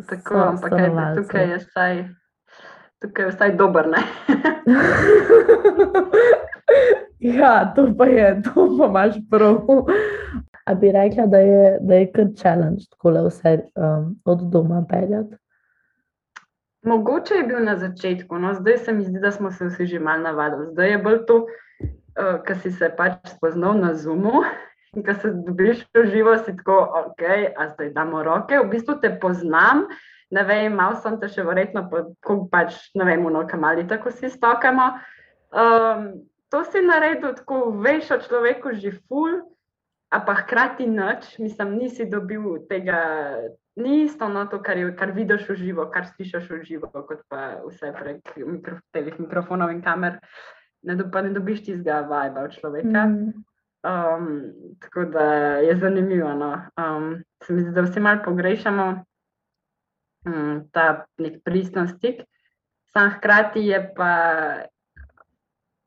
Tako, 0.09 0.37
ampak 0.39 0.71
kaj, 0.71 0.91
tukaj 1.17 1.49
je 1.51 1.57
vsaj, 1.59 1.97
tukaj 3.03 3.31
vsaj 3.31 3.57
dober. 3.57 3.87
ja, 7.39 7.73
to 7.77 7.89
pa 7.99 8.07
je, 8.07 8.43
to 8.43 8.69
pa 8.79 8.87
imaš 8.87 9.15
prav. 9.31 9.61
A 10.65 10.75
bi 10.75 10.93
rekla, 10.93 11.27
da 11.27 11.39
je, 11.39 11.79
da 11.81 11.95
je 11.95 12.13
kar 12.13 12.27
challenge, 12.37 12.85
tako 12.91 13.11
da 13.11 13.23
vse 13.27 13.59
um, 13.77 14.21
od 14.25 14.41
doma 14.53 14.85
peljati? 14.91 15.37
Mogoče 16.85 17.35
je 17.35 17.43
bil 17.43 17.65
na 17.65 17.77
začetku, 17.79 18.39
no 18.39 18.55
zdaj 18.55 18.79
se 18.79 18.93
mi 18.93 19.05
zdi, 19.05 19.21
da 19.21 19.31
smo 19.33 19.51
se 19.51 19.67
vsi 19.67 19.87
že 19.87 19.99
malo 19.99 20.23
navadili. 20.23 20.67
Zdaj 20.73 20.91
je 20.91 20.99
bolj 20.99 21.19
to, 21.27 21.37
uh, 21.37 22.41
kar 22.47 22.59
si 22.59 22.73
se 22.73 22.91
pač 22.97 23.13
spoznal 23.37 23.79
na 23.79 23.95
Zoomu. 23.95 24.43
In 24.97 25.03
ko 25.03 25.15
se 25.15 25.31
dobiš 25.33 25.85
v 25.95 26.05
živo, 26.07 26.37
si 26.39 26.57
tako, 26.57 26.77
ok, 27.07 27.23
a 27.57 27.69
zdaj 27.69 27.91
damo 27.93 28.23
roke, 28.23 28.59
v 28.59 28.69
bistvu 28.71 29.01
te 29.03 29.11
poznam. 29.21 29.89
Ne 30.31 30.45
vem, 30.49 30.73
malo 30.73 30.97
sem 31.03 31.19
te 31.21 31.29
še 31.29 31.45
verjetno, 31.45 31.85
ko 32.25 32.39
pač 32.51 32.79
ne 32.97 33.05
vem, 33.09 33.27
no, 33.33 33.45
kamali 33.47 33.85
tako 33.89 34.11
si 34.11 34.31
stokamo. 34.31 34.95
Um, 35.55 36.07
to 36.51 36.65
si 36.65 36.81
naredil, 36.83 37.35
tako 37.35 37.75
veš 37.83 38.15
o 38.15 38.19
človeku 38.23 38.75
že 38.79 38.95
ful 39.09 39.43
a 40.15 40.21
pa 40.21 40.35
hkrati 40.35 40.87
noč, 40.87 41.39
mislim, 41.39 41.77
nisi 41.79 42.07
dobil 42.07 42.67
tega, 42.71 42.99
ni 43.77 44.05
isto 44.05 44.29
no, 44.29 44.47
to, 44.47 44.61
kar, 44.63 44.79
je, 44.79 44.93
kar 44.97 45.11
vidiš 45.11 45.49
v 45.49 45.57
živo, 45.59 45.89
kar 45.91 46.07
slišiš 46.07 46.51
v 46.51 46.61
živo, 46.63 46.91
kot 46.93 47.25
pa 47.29 47.59
vse 47.65 47.91
prek 47.99 48.37
mikro, 48.47 48.79
mikrofonov 49.19 49.75
in 49.75 49.83
kamer. 49.83 50.21
Ne, 50.85 50.95
do, 51.01 51.09
ne 51.09 51.33
dobiš 51.33 51.65
tistega 51.65 52.05
vibe 52.07 52.45
od 52.45 52.55
človeka. 52.55 53.07
Mm. 53.09 53.45
Um, 53.85 54.29
tako 54.81 55.05
da 55.11 55.25
je 55.65 55.77
zanimivo. 55.77 56.31
No. 56.39 56.53
Um, 56.79 57.25
se 57.43 57.53
mi 57.53 57.65
zdi, 57.65 57.73
da 57.73 57.83
vsi 57.83 58.01
malo 58.01 58.21
pogrešamo 58.25 59.05
um, 60.27 60.63
ta 60.73 61.07
nek 61.19 61.41
pristnost 61.45 61.99
stik, 61.99 62.23
sam 62.95 63.11
hkrati 63.17 63.67
je 63.67 63.81
pa 63.97 64.13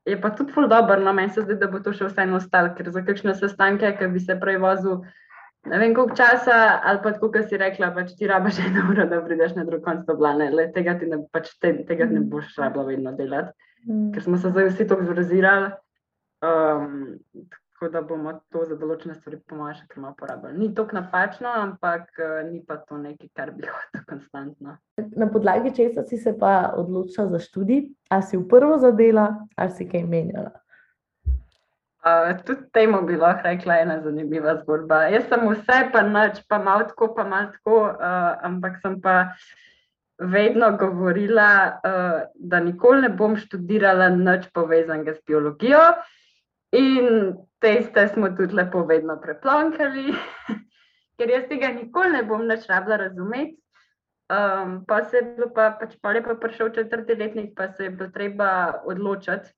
je 0.08 0.20
pa 0.20 0.30
tudi 0.30 0.52
ful 0.52 0.68
dobro, 0.68 1.00
no 1.00 1.12
meni 1.12 1.30
se 1.30 1.42
zdi, 1.44 1.56
da 1.60 1.68
bo 1.68 1.80
to 1.84 1.92
še 1.92 2.08
vseeno 2.08 2.38
ostalo, 2.40 2.72
ker 2.76 2.90
za 2.94 3.02
kakšne 3.04 3.34
sestanke, 3.36 3.90
ki 3.98 4.08
bi 4.12 4.22
se 4.24 4.38
prej 4.40 4.56
vozil, 4.62 5.02
ne 5.68 5.80
vem 5.82 5.94
koliko 5.96 6.16
časa, 6.16 6.56
ali 6.88 7.02
pa 7.04 7.12
tako, 7.16 7.30
kot 7.34 7.50
si 7.50 7.60
rekla, 7.60 7.90
pač 7.96 8.14
ti 8.16 8.30
rabaš 8.30 8.60
eno 8.66 8.86
uro, 8.92 9.08
da 9.10 9.20
prideš 9.24 9.56
na 9.58 9.66
drug 9.68 9.84
konc 9.84 10.06
doblane, 10.08 10.50
le 10.54 10.68
tega 10.74 10.96
ti 11.00 11.10
ne, 11.10 11.20
pač 11.34 11.52
te, 11.60 11.74
tega 11.88 12.08
ne 12.10 12.24
boš 12.24 12.56
rabila 12.60 12.88
vedno 12.88 13.12
delati, 13.18 13.52
mm. 13.84 14.10
ker 14.16 14.24
smo 14.24 14.40
se 14.40 14.52
zdaj 14.54 14.70
vsi 14.72 14.88
tako 14.88 15.08
zvrzirali. 15.10 15.72
Um, 16.48 17.18
tako 17.78 17.92
da 17.92 18.00
bomo 18.02 18.32
to 18.50 18.64
za 18.66 18.74
določene 18.74 19.14
stvari, 19.14 19.36
po 19.46 19.54
mojem, 19.54 19.76
še 19.78 19.84
kar 19.86 20.02
malo 20.02 20.14
porabili. 20.18 20.56
Ni 20.58 20.68
to 20.74 20.82
napačno, 20.92 21.50
ampak 21.62 22.08
uh, 22.18 22.40
ni 22.48 22.58
pa 22.66 22.80
to 22.82 22.98
nekaj, 22.98 23.28
kar 23.38 23.52
bi 23.54 23.68
hotel 23.70 24.02
konstantno. 24.08 24.74
Na 25.14 25.28
podlagi 25.30 25.70
česa 25.76 26.02
si 26.08 26.18
se 26.18 26.32
pa 26.38 26.72
odločila 26.74 27.28
za 27.30 27.38
študij, 27.44 27.84
ali 28.10 28.26
si 28.26 28.34
v 28.34 28.48
prvo 28.50 28.80
zadela, 28.82 29.28
ali 29.54 29.76
si 29.78 29.86
kaj 29.86 30.08
menjala? 30.10 30.50
Uh, 32.02 32.34
tudi 32.42 32.66
temu 32.74 33.04
bi 33.06 33.20
lahko 33.20 33.46
rekla 33.46 33.78
ena 33.84 34.00
zanimiva 34.02 34.58
zgodba. 34.64 35.04
Jaz 35.14 35.30
sem 35.30 35.46
vse, 35.46 35.78
pa 35.94 36.02
noč, 36.02 36.42
pa 36.50 36.58
malo 36.58 36.90
tako, 36.90 37.12
pa 37.14 37.30
malo 37.30 37.54
tako, 37.54 37.80
uh, 37.94 38.28
ampak 38.42 38.82
sem 38.82 38.98
pa 38.98 39.18
vedno 40.18 40.74
govorila, 40.74 41.50
uh, 41.78 42.20
da 42.34 42.58
nikoli 42.58 43.06
ne 43.06 43.14
bom 43.14 43.38
študirala 43.38 44.10
nič 44.18 44.50
povezanega 44.50 45.14
s 45.14 45.22
biologijo. 45.22 45.92
In 46.76 47.32
teste 47.58 48.08
smo 48.08 48.28
tudi 48.36 48.54
lepo 48.54 48.84
vedno 48.84 49.16
preplonkali, 49.20 50.12
ker 51.18 51.30
jaz 51.32 51.46
tega 51.48 51.72
nikoli 51.72 52.18
ne 52.18 52.24
bom 52.28 52.44
več 52.48 52.68
rabila 52.68 53.00
razumeti. 53.04 53.56
Um, 54.28 54.84
pa 54.84 55.04
se 55.04 55.16
je 55.16 55.22
bilo 55.22 55.48
pa, 55.56 55.70
pač 55.80 55.94
pa 56.02 56.12
lepo 56.12 56.34
prišel 56.36 56.74
četrti 56.76 57.14
letnik, 57.16 57.54
pa 57.56 57.70
se 57.72 57.86
je 57.86 57.90
bilo 57.90 58.10
treba 58.12 58.82
odločiti. 58.84 59.54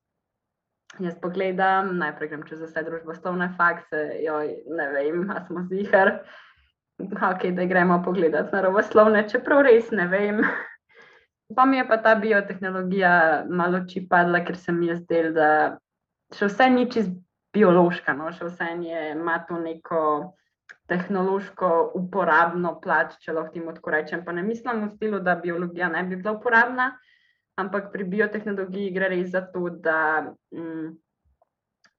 Jaz 0.99 1.17
pogledam, 1.23 1.97
najprej 1.99 2.31
grem 2.31 2.47
čez 2.47 2.63
vse 2.63 2.83
družboslovne 2.87 3.51
fakse, 3.59 3.99
joj, 4.23 4.55
ne 4.75 4.87
vem, 4.95 5.23
a 5.31 5.43
smo 5.47 5.63
zihar, 5.71 6.17
okay, 6.99 7.53
da 7.55 7.67
gremo 7.71 8.01
pogledati 8.05 8.55
naravoslovne, 8.55 9.23
čeprav 9.31 9.63
res 9.67 9.91
ne 9.95 10.07
vem. 10.11 10.43
Pa 11.57 11.67
mi 11.67 11.79
je 11.79 11.87
pa 11.87 11.99
ta 12.03 12.15
biotehnologija 12.15 13.45
malo 13.51 13.85
čipadla, 13.91 14.43
ker 14.47 14.59
se 14.59 14.73
mi 14.73 14.87
je 14.87 14.97
zdelo, 15.03 15.33
da 15.35 15.49
še 16.35 16.49
vse 16.51 16.69
ni 16.71 16.87
čist 16.91 17.13
biološka, 17.55 18.15
no? 18.15 18.31
še 18.35 18.51
vse 18.51 18.71
je, 18.87 19.03
ima 19.17 19.39
to 19.49 19.59
neko 19.59 20.03
tehnološko 20.91 21.93
uporabno 21.99 22.77
plat, 22.83 23.15
če 23.23 23.35
lahko 23.35 23.55
temu 23.55 23.75
tako 23.75 23.95
rečem. 23.95 24.25
Pa 24.27 24.35
ne 24.35 24.43
mislim 24.47 24.85
v 24.85 24.91
stilu, 24.97 25.21
da 25.23 25.37
biologija 25.39 25.91
ne 25.91 26.03
bi 26.07 26.19
bila 26.19 26.35
uporabna, 26.39 26.91
ampak 27.59 27.91
pri 27.93 28.07
biotehnologiji 28.11 28.91
gre 28.95 29.11
res 29.13 29.31
za 29.35 29.45
to, 29.55 29.69
da 29.71 30.33
mm, 30.55 30.91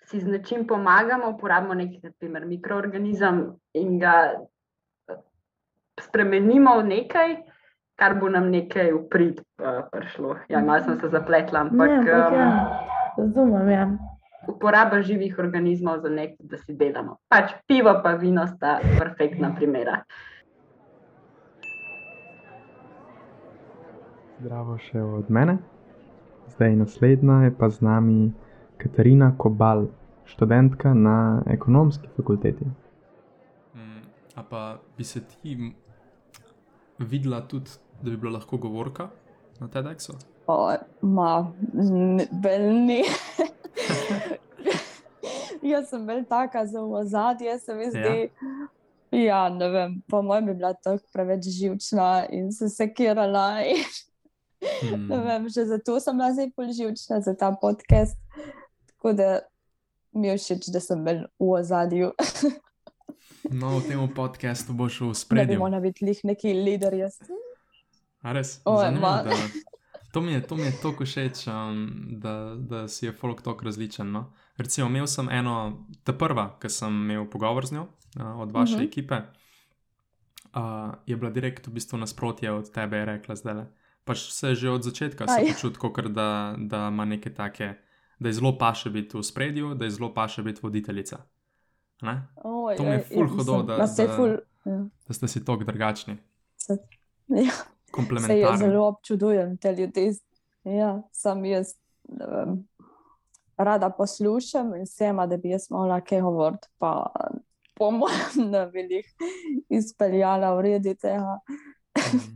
si 0.07 0.19
z 0.19 0.27
nečim 0.27 0.65
pomagamo, 0.67 1.31
uporabimo 1.35 1.75
neki 1.79 2.01
naprimer, 2.03 2.47
mikroorganizem 2.47 3.43
in 3.79 3.97
ga 4.00 4.15
eh, 4.35 5.19
spremenimo 6.01 6.79
v 6.81 6.91
nekaj. 6.95 7.39
Kar 8.01 8.15
bo 8.17 8.31
nam 8.33 8.47
nekaj 8.50 8.88
uprit 8.97 9.43
uh, 9.61 9.83
prišlo. 9.91 10.39
Ja, 10.50 10.63
malo 10.65 10.81
sem 10.81 10.95
se 10.97 11.11
zapletla, 11.13 11.67
ampak. 11.67 11.91
Ne, 11.91 12.00
ampak 12.01 12.33
ja. 12.33 12.47
Razumem, 13.19 13.69
ja 13.69 13.83
uporaba 14.48 15.01
živih 15.01 15.39
organizmov 15.39 16.01
za 16.01 16.10
nekaj, 16.10 16.38
da 16.39 16.57
si 16.57 16.74
delamo. 16.74 17.17
Pač 17.29 17.53
pivo, 17.67 17.93
pa 18.03 18.15
vino 18.17 18.48
sta 18.48 18.79
perfektna 18.98 19.53
primera. 19.55 20.01
Zdravo 24.41 24.77
še 24.81 25.01
od 25.01 25.29
mene. 25.29 25.60
Zdaj 26.55 26.75
naslednja 26.75 27.43
je 27.45 27.51
pa 27.57 27.69
z 27.69 27.86
nami 27.86 28.31
Katarina 28.81 29.31
Kobal, 29.38 29.86
študentka 30.25 30.93
na 30.98 31.43
ekonomski 31.45 32.10
fakulteti. 32.17 32.65
Mm, 33.77 34.01
a 34.36 34.43
pa 34.43 34.81
bi 34.98 35.05
se 35.05 35.21
ti 35.21 35.55
videla 36.98 37.41
tudi, 37.45 37.69
da 38.01 38.10
bi 38.10 38.17
bila 38.17 38.39
lahko 38.39 38.57
govorka 38.57 39.10
na 39.62 39.69
TEDxu? 39.69 40.17
O, 40.50 40.74
ma, 41.01 41.53
ne. 41.74 43.03
jaz 45.71 45.89
sem 45.89 46.07
bil 46.07 46.23
taka 46.29 46.65
za 46.65 46.81
ozadje, 46.81 47.59
se 47.59 47.75
mi 47.75 47.89
zdi. 47.89 48.29
Ja. 49.11 49.19
ja, 49.19 49.50
ne 49.50 49.69
vem, 49.69 50.01
po 50.07 50.21
mojem 50.21 50.45
bi 50.45 50.53
bila 50.53 50.73
tako 50.73 51.03
preveč 51.13 51.47
živčna 51.50 52.25
in 52.29 52.51
se 52.51 52.69
sekirala. 52.69 53.55
Hmm. 54.81 55.07
Ne 55.09 55.17
vem, 55.17 55.50
že 55.50 55.65
zato 55.65 56.00
sem 56.00 56.13
bila 56.13 56.27
zdaj 56.33 56.51
bolj 56.53 56.73
živčna 56.77 57.17
za 57.21 57.33
ta 57.33 57.50
podcast. 57.61 58.13
Tako 58.85 59.13
da 59.13 59.39
mi 60.13 60.27
je 60.27 60.38
všeč, 60.38 60.67
da 60.69 60.79
sem 60.79 61.01
bil 61.05 61.23
v 61.39 61.47
ozadju. 61.50 62.11
no, 63.59 63.79
v 63.79 63.88
tem 63.88 64.13
podkastu 64.15 64.73
boš 64.73 65.01
v 65.01 65.13
spredju. 65.17 65.55
Ne 65.55 65.57
bomo 65.57 65.69
navitli 65.73 66.13
neki 66.23 66.53
lider. 66.53 66.93
A 68.21 68.33
res? 68.38 68.61
Zanimivo, 68.61 69.33
To 70.11 70.21
mi 70.21 70.31
je, 70.31 70.41
to 70.41 70.55
mi 70.55 70.63
je 70.63 70.73
tako 70.81 71.05
všeč, 71.05 71.47
um, 71.47 71.91
da, 72.09 72.55
da 72.55 72.87
si 72.87 73.05
je 73.05 73.11
folk 73.11 73.41
tako 73.41 73.65
različen. 73.65 74.11
No? 74.11 74.33
Recimo, 74.57 74.87
imel 74.87 75.07
sem 75.07 75.29
eno, 75.29 75.85
ta 76.03 76.13
prva, 76.13 76.57
ki 76.59 76.69
sem 76.69 76.91
imel 77.03 77.29
pogovor 77.29 77.65
z 77.65 77.71
njo, 77.71 77.87
uh, 78.19 78.39
od 78.39 78.51
vaše 78.51 78.75
uh 78.75 78.79
mhm. 78.79 78.85
-huh. 78.85 78.87
ekipe, 78.87 79.15
uh, 80.55 80.93
je 81.05 81.17
bila 81.17 81.31
direkt 81.31 81.67
v 81.67 81.71
bistvu 81.71 81.97
nasprotje 81.97 82.51
od 82.51 82.71
tebe, 82.71 82.97
je 82.97 83.05
rekla 83.05 83.35
zdaj. 83.35 83.65
Pač 84.03 84.17
se 84.17 84.55
že 84.55 84.69
od 84.69 84.83
začetka 84.83 85.25
počuti, 85.25 86.09
da, 86.09 86.55
da 86.57 86.87
ima 86.87 87.05
neke 87.05 87.33
take, 87.33 87.73
da 88.19 88.29
je 88.29 88.33
zelo 88.33 88.57
paše 88.57 88.89
biti 88.89 89.17
v 89.17 89.23
spredju, 89.23 89.75
da 89.75 89.85
je 89.85 89.91
zelo 89.91 90.13
paše 90.13 90.43
biti 90.43 90.59
voditeljica. 90.63 91.17
Oj, 92.43 92.75
to 92.75 92.83
mi 92.83 92.89
je 92.89 92.99
ful 92.99 93.27
hodo, 93.27 93.63
da, 93.63 93.77
da, 93.77 93.85
da, 93.85 94.37
ja. 94.65 94.85
da 95.07 95.13
ste 95.13 95.27
si 95.27 95.45
tako 95.45 95.63
drugačni. 95.63 96.17
Ja 97.29 97.51
Se 98.27 98.57
zelo 98.57 98.88
občudujem 98.88 99.57
te 99.57 99.75
ljudi. 99.75 100.12
Ja, 100.63 101.01
sam 101.12 101.45
jaz 101.45 101.74
um, 102.07 102.67
rada 103.57 103.89
poslušam 103.89 104.75
in 104.75 104.86
sem, 104.86 105.17
da 105.17 105.38
bi 105.38 105.50
jaz 105.50 105.69
mogla 105.69 106.01
kaj 106.01 106.21
govoriti, 106.21 106.67
pa 106.77 107.12
po 107.75 107.91
mojem, 107.91 108.51
da 108.53 108.65
bi 108.65 108.88
jih 108.89 109.05
izpeljala 109.69 110.55
v 110.55 110.62
redi 110.62 110.95
tega. 110.95 111.39
Mhm. 111.98 112.31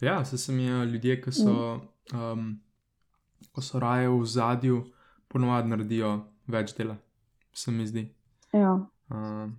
ja, 0.00 0.24
se 0.24 0.38
sem 0.38 0.60
jaz 0.60 0.88
ljudje, 0.88 1.20
ki 1.22 1.32
so. 1.32 1.80
Um, 2.12 2.62
ko 3.52 3.62
so 3.62 3.80
raje 3.80 4.08
v 4.08 4.24
zadju, 4.26 4.84
ponovadi 5.28 5.68
naredijo 5.68 6.12
več 6.46 6.74
dela, 6.76 6.96
se 7.52 7.70
mi 7.70 7.86
zdi. 7.86 8.06
Ja. 8.52 8.74
Uh, 9.12 9.50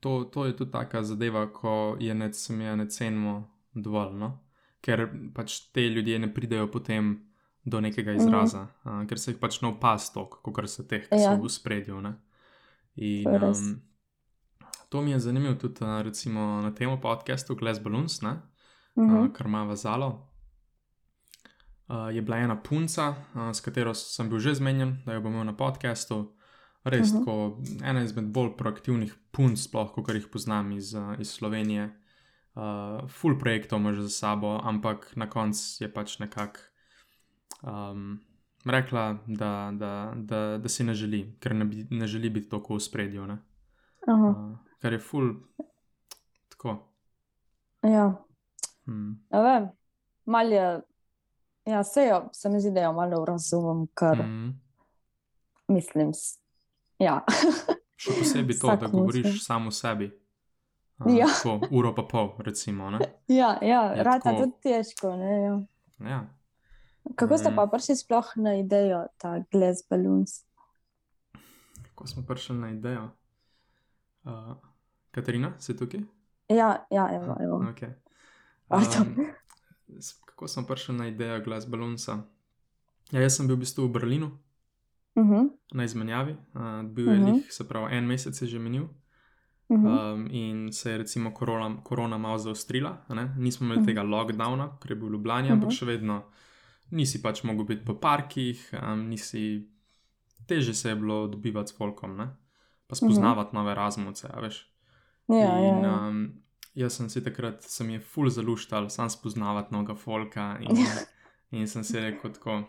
to, 0.00 0.24
to 0.32 0.46
je 0.46 0.56
tudi 0.56 0.72
taka 0.72 1.02
zadeva, 1.02 1.46
ko 1.52 1.96
je 2.00 2.14
ne, 2.14 2.32
se 2.32 2.52
mi 2.52 2.64
je 2.64 2.76
ne 2.76 2.88
cenimo 2.90 3.34
dovolj, 3.74 4.14
no? 4.14 4.38
ker 4.80 5.02
pač 5.34 5.60
te 5.72 5.80
ljudje 5.82 6.18
ne 6.18 6.34
pridejo 6.34 6.70
potem 6.70 7.24
do 7.64 7.80
nekega 7.80 8.12
Mhm. 8.12 8.20
izraza, 8.20 8.62
mm 8.62 8.68
-hmm. 8.84 9.02
uh, 9.02 9.08
ker 9.08 9.18
se 9.18 9.30
jih 9.30 9.40
pač 9.40 9.60
ne 9.62 9.68
opaz 9.68 10.12
toliko, 10.12 10.52
kot 10.52 10.70
se 10.70 10.88
teh, 10.88 11.08
ki 11.08 11.16
ja. 11.16 11.36
So 11.36 11.42
v 11.42 11.48
spredju. 11.48 12.00
Ne? 12.00 12.14
In, 12.96 13.28
um, 13.44 13.82
to 14.88 15.02
mi 15.02 15.10
je 15.10 15.18
zanimivo 15.20 15.54
tudi 15.54 15.84
uh, 15.84 16.00
recimo, 16.02 16.40
na 16.62 16.70
tem 16.70 17.00
podkastu 17.00 17.54
Glass 17.54 17.80
Balloons, 17.80 18.22
ne? 18.22 18.36
Mhm. 18.96 19.16
uh, 19.16 19.32
kar 19.32 19.46
ima 19.46 19.64
vazalo. 19.64 20.24
Uh, 21.88 22.14
je 22.14 22.22
bila 22.22 22.36
ena 22.36 22.56
punca, 22.56 23.08
uh, 23.34 23.50
s 23.52 23.60
katero 23.60 23.94
sem 23.94 24.28
bil 24.28 24.38
že 24.38 24.54
zmenjen, 24.54 24.98
da 25.06 25.12
jo 25.12 25.20
bom 25.20 25.32
imel 25.32 25.44
na 25.44 25.52
podkastu. 25.52 26.32
Res, 26.84 27.12
Mhm. 27.12 27.18
tako 27.18 27.58
ena 27.84 28.02
izmed 28.02 28.24
bolj 28.24 28.56
proaktivnih 28.56 29.14
punc, 29.32 29.58
sploh, 29.58 29.92
kot 29.92 30.08
jih 30.08 30.28
poznam 30.32 30.72
iz, 30.72 30.94
uh, 30.94 31.16
iz 31.20 31.30
Slovenije. 31.30 31.90
Uh, 32.58 33.06
full 33.06 33.38
projektov 33.38 33.78
ima 33.78 33.92
že 33.94 34.02
za 34.02 34.10
sabo, 34.10 34.58
ampak 34.58 35.12
na 35.14 35.30
koncu 35.30 35.62
je 35.78 35.86
pač 35.86 36.18
nekako 36.18 36.58
um, 37.62 38.18
rekla, 38.66 39.18
da, 39.26 39.70
da, 39.72 40.12
da, 40.16 40.58
da 40.58 40.68
si 40.68 40.84
ne 40.84 40.94
želi, 40.94 41.36
ker 41.38 41.54
ne, 41.54 41.64
bi, 41.64 41.86
ne 41.90 42.06
želi 42.06 42.30
biti 42.30 42.50
tako 42.50 42.74
v 42.74 42.80
spredju. 42.80 43.28
Uh, 44.10 44.58
kar 44.82 44.92
je 44.92 44.98
full 44.98 45.34
tako. 46.48 46.90
ja. 47.82 48.24
Hmm. 48.84 49.22
Ne 49.30 49.42
vem, 49.42 49.68
malo 50.24 50.50
je, 50.50 50.80
ja, 51.64 51.84
se, 51.84 52.06
jo, 52.10 52.28
se 52.32 52.48
mi 52.48 52.60
zdi, 52.60 52.70
da 52.70 52.82
jo 52.82 52.92
malo 52.92 53.24
razumem, 53.24 53.86
ker 53.94 54.26
mm. 54.26 54.46
Mm. 54.46 54.54
mislim, 55.68 56.12
ja. 56.98 57.20
Še 57.96 58.18
posebej 58.18 58.58
to, 58.58 58.66
Vsak 58.72 58.80
da 58.80 58.88
govoriš 58.88 59.44
samo 59.44 59.70
sebi. 59.70 60.10
Uh, 61.00 61.12
Ja. 61.12 61.26
Tako 61.26 61.60
uro 61.70 61.94
pa 61.94 62.02
pol, 62.04 62.34
recimo. 62.38 62.90
Ne? 62.90 62.98
ja, 63.28 63.58
ja, 63.62 63.82
Je 63.88 64.02
rata 64.02 64.20
tako- 64.24 64.38
tudi 64.40 64.52
težko. 64.60 65.16
Ne, 65.16 65.32
ja. 65.38 65.54
Ja. 66.00 66.20
Kako 67.14 67.38
ste 67.38 67.48
Mhm. 67.48 67.56
pa 67.56 67.66
prišli 67.66 67.96
sploh 67.96 68.26
na 68.36 68.54
idejo, 68.54 69.06
ta 69.16 69.38
Glass 69.48 69.80
Balloons? 69.82 70.44
Ko 71.94 72.06
smo 72.06 72.22
prišli 72.22 72.56
na 72.56 72.70
idejo. 72.70 73.10
Uh, 74.24 74.54
Katarina, 75.10 75.52
si 75.58 75.72
tukaj? 75.72 76.00
Ja, 76.48 76.86
ja, 76.90 77.08
evo, 77.12 77.36
evo. 77.38 77.58
Okay. 77.64 77.94
S- 79.98 80.20
kako 80.22 80.48
smo 80.48 80.62
prišli 80.64 80.94
na 80.94 81.06
idejo 81.06 81.40
Glass 81.40 81.66
Balloonsa? 81.66 82.18
Ja, 83.10 83.20
jaz 83.20 83.36
sem 83.36 83.46
bil 83.46 83.56
v 83.56 83.60
bistvu 83.60 83.84
v 83.84 83.90
Berlinu 83.90 84.30
Uh 85.14 85.24
-huh, 85.24 85.48
na 85.72 85.84
izmenjavi, 85.84 86.32
uh, 86.54 86.60
bil 86.84 87.08
je 87.08 87.16
Mhm. 87.16 87.24
lih, 87.26 87.46
se 87.50 87.64
pravi, 87.64 87.96
en 87.96 88.04
mesec 88.04 88.36
je 88.36 88.46
že 88.46 88.58
minil. 88.58 88.88
Uh 89.68 89.76
-huh. 89.76 90.14
Um, 90.14 90.28
in 90.30 90.72
se 90.72 90.90
je 90.90 90.98
recimo 90.98 91.30
korona, 91.34 91.76
korona 91.84 92.18
malo 92.18 92.38
zaostrila, 92.38 93.04
ne? 93.08 93.34
nismo 93.38 93.64
imeli 93.66 93.80
Mhm. 93.80 93.86
tega 93.86 94.02
lockdowna, 94.02 94.78
ker 94.80 94.90
je 94.90 94.96
bil 94.96 95.08
v 95.08 95.12
Ljubljani, 95.12 95.50
ampak 95.50 95.68
Mhm. 95.68 95.74
še 95.76 95.86
vedno 95.86 96.22
nisi 96.90 97.22
pač 97.22 97.42
mogel 97.44 97.64
biti 97.64 97.84
po 97.84 97.94
parkih, 97.94 98.70
um, 98.82 99.08
nisi 99.08 99.68
teže 100.46 100.74
se 100.74 100.88
je 100.88 100.96
bilo 100.96 101.26
dobivati 101.28 101.68
s 101.68 101.76
folkom, 101.76 102.16
ne? 102.16 102.28
pa 102.86 102.94
spoznavati 102.94 103.54
nove 103.56 103.74
razmovce, 103.74 104.28
a 104.34 104.40
veš. 104.40 104.66
Mhm. 105.28 105.38
Ja, 105.38 105.44
ja, 105.58 105.68
in, 105.68 105.84
ja. 105.84 106.08
um, 106.08 106.32
jaz 106.74 106.92
sem 106.92 107.08
si 107.08 107.24
takrat, 107.24 107.62
se 107.62 107.84
mi 107.84 107.92
je 107.92 108.00
ful 108.00 108.28
zaluštal, 108.28 108.88
sam 108.88 109.10
spoznavati 109.10 109.74
novega 109.74 109.94
folka 109.94 110.58
in, 110.60 110.76
in 111.50 111.66
sem 111.66 111.84
si 111.84 112.00
rekel 112.00 112.32
tako. 112.32 112.64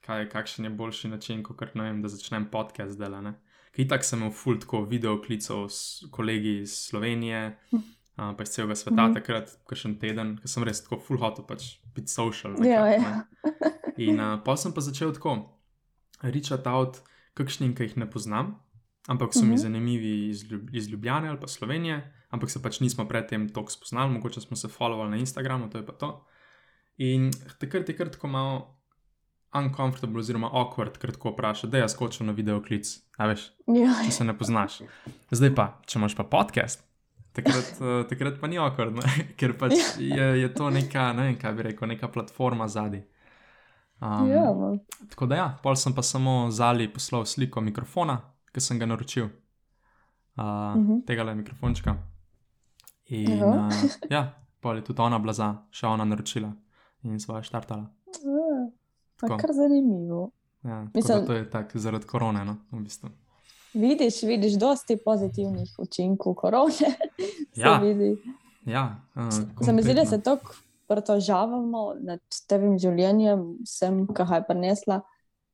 Kaj, 0.00 0.28
kakšen 0.28 0.64
je 0.64 0.70
boljši 0.70 1.08
način, 1.08 1.42
kot 1.42 1.74
ne 1.74 1.82
vem, 1.82 2.02
da 2.02 2.08
začnem 2.08 2.46
podcast 2.50 2.98
delati. 2.98 3.38
Kaj 3.72 3.88
tako 3.88 4.04
sem 4.04 4.18
imel 4.18 4.32
ful 4.32 4.58
tako 4.58 4.82
video 4.84 5.16
klicov 5.18 5.68
s 5.68 5.78
kolegi 6.10 6.58
iz 6.58 6.74
Slovenije, 6.82 7.56
uh, 7.72 7.80
pa 8.36 8.42
iz 8.42 8.50
celega 8.50 8.74
sveta, 8.74 9.06
Mhm. 9.06 9.14
takrat, 9.14 9.54
kakšen 9.66 9.98
teden, 9.98 10.36
ker 10.38 10.48
sem 10.48 10.64
res 10.64 10.82
tako 10.82 10.98
ful 11.00 11.16
hotel 11.16 11.44
pač 11.44 11.62
biti 11.94 12.08
social. 12.08 12.52
Ja, 12.58 12.84
nekako, 12.84 13.02
ja. 13.02 13.24
ne. 13.46 13.72
In 13.98 14.20
uh, 14.20 14.40
pa 14.44 14.56
sem 14.56 14.72
pa 14.72 14.80
začel 14.80 15.12
tako, 15.12 15.38
reachati 16.22 16.68
out, 16.68 17.00
kakšnim, 17.34 17.72
ki 17.74 17.82
jih 17.82 17.96
ne 17.96 18.06
poznam, 18.06 18.58
ampak 19.08 19.32
so 19.32 19.42
mi 19.42 19.54
Mhm. 19.54 19.56
zanimivi 19.58 20.28
iz, 20.28 20.44
Ljub 20.44 20.68
iz 20.72 20.88
Ljubljane 20.88 21.28
ali 21.28 21.40
pa 21.40 21.48
Slovenije, 21.48 21.96
ampak 22.30 22.50
se 22.50 22.62
pač 22.62 22.80
nismo 22.80 23.08
predtem 23.08 23.48
toliko 23.48 23.72
spoznali, 23.72 24.12
mogoče 24.12 24.40
smo 24.40 24.56
se 24.56 24.68
followali 24.68 25.10
na 25.10 25.16
Instagramu, 25.16 25.70
to 25.70 25.78
je 25.78 25.86
pa 25.86 25.92
to. 25.92 26.24
In 26.98 27.30
takrat 27.58 27.88
je 27.88 27.96
kar 27.96 28.08
tako 28.08 28.28
malo 28.28 28.78
uncomfortable, 29.54 30.20
oziroma 30.20 30.48
awkward, 30.52 30.96
ker 30.98 31.12
tako 31.12 31.32
vpraša, 31.34 31.66
da 31.66 31.82
jaz 31.82 31.92
skočim 31.92 32.26
na 32.26 32.32
video 32.32 32.62
klic, 32.64 32.88
a 33.18 33.28
veš, 33.30 33.50
ja, 33.68 33.94
če 34.04 34.10
se 34.16 34.24
ne 34.24 34.34
poznaš. 34.38 34.80
Zdaj 35.30 35.54
pa, 35.56 35.68
če 35.86 35.98
imaš 36.00 36.16
pa 36.16 36.24
podcast. 36.24 36.84
Takrat, 37.36 37.70
uh, 37.80 38.02
takrat 38.10 38.40
pa 38.40 38.48
ni 38.48 38.60
okord, 38.60 39.00
ker 39.40 39.56
pač 39.60 39.76
je, 40.00 40.28
je 40.42 40.50
to 40.56 40.70
neka, 40.72 41.10
ne 41.16 41.28
vem, 41.30 41.38
kaj 41.40 41.56
bi 41.56 41.68
rekel, 41.70 41.88
neka 41.92 42.10
platforma 42.12 42.68
zadaj. 42.68 43.04
Um, 44.02 44.26
ja, 44.30 44.48
no. 44.56 44.72
Tako 45.12 45.28
da 45.30 45.38
ja, 45.38 45.48
pol 45.62 45.76
sem 45.78 45.94
pa 45.94 46.02
samo 46.02 46.50
zali 46.50 46.88
poslal 46.90 47.26
sliko 47.28 47.62
mikrofona, 47.62 48.18
ki 48.52 48.60
sem 48.60 48.80
ga 48.80 48.88
naročil, 48.90 49.28
uh, 49.28 50.42
uh. 50.42 50.76
-huh. 50.76 51.04
tega 51.06 51.22
le 51.22 51.34
mikrofončka. 51.34 51.96
In 53.12 53.38
Ja. 53.38 53.46
uh, 53.46 53.72
ja, 54.10 54.22
pol 54.60 54.76
je 54.76 54.84
tudi 54.84 55.02
ona 55.02 55.18
blaza, 55.18 55.54
še 55.70 55.86
ona 55.86 56.04
naročila 56.04 56.52
in 57.04 57.20
svoje 57.20 57.42
štartala. 57.42 57.90
Ja, 58.22 58.68
Tako, 59.22 59.36
kar 59.38 59.50
zanimivo. 59.52 60.30
ja, 60.62 60.86
Mislim- 60.94 61.18
da 61.18 61.26
to 61.26 61.32
je 61.32 61.50
tako 61.50 61.78
zaradi 61.78 62.06
korone, 62.06 62.44
no, 62.44 62.56
v 62.70 62.80
bistvu. 62.80 63.08
Vidiš, 63.74 64.22
vidiš, 64.22 64.52
dosti 64.54 64.96
pozitivnih 64.96 65.70
učinkov 65.78 66.34
korone. 66.34 66.72
se 67.54 67.60
Ja. 67.60 67.78
vidi. 67.78 68.16
Ja, 68.66 69.00
uh, 69.16 69.64
Se 69.64 69.72
mi 69.72 69.82
zdi, 69.82 69.94
da 69.94 70.04
se 70.04 70.20
tako 70.20 70.54
pritožavamo 70.88 71.94
nad 71.96 72.20
tevim 72.46 72.78
življenjem, 72.78 73.56
vsem, 73.62 74.06
kar 74.06 74.26
je 74.30 74.44
prinesla. 74.44 75.00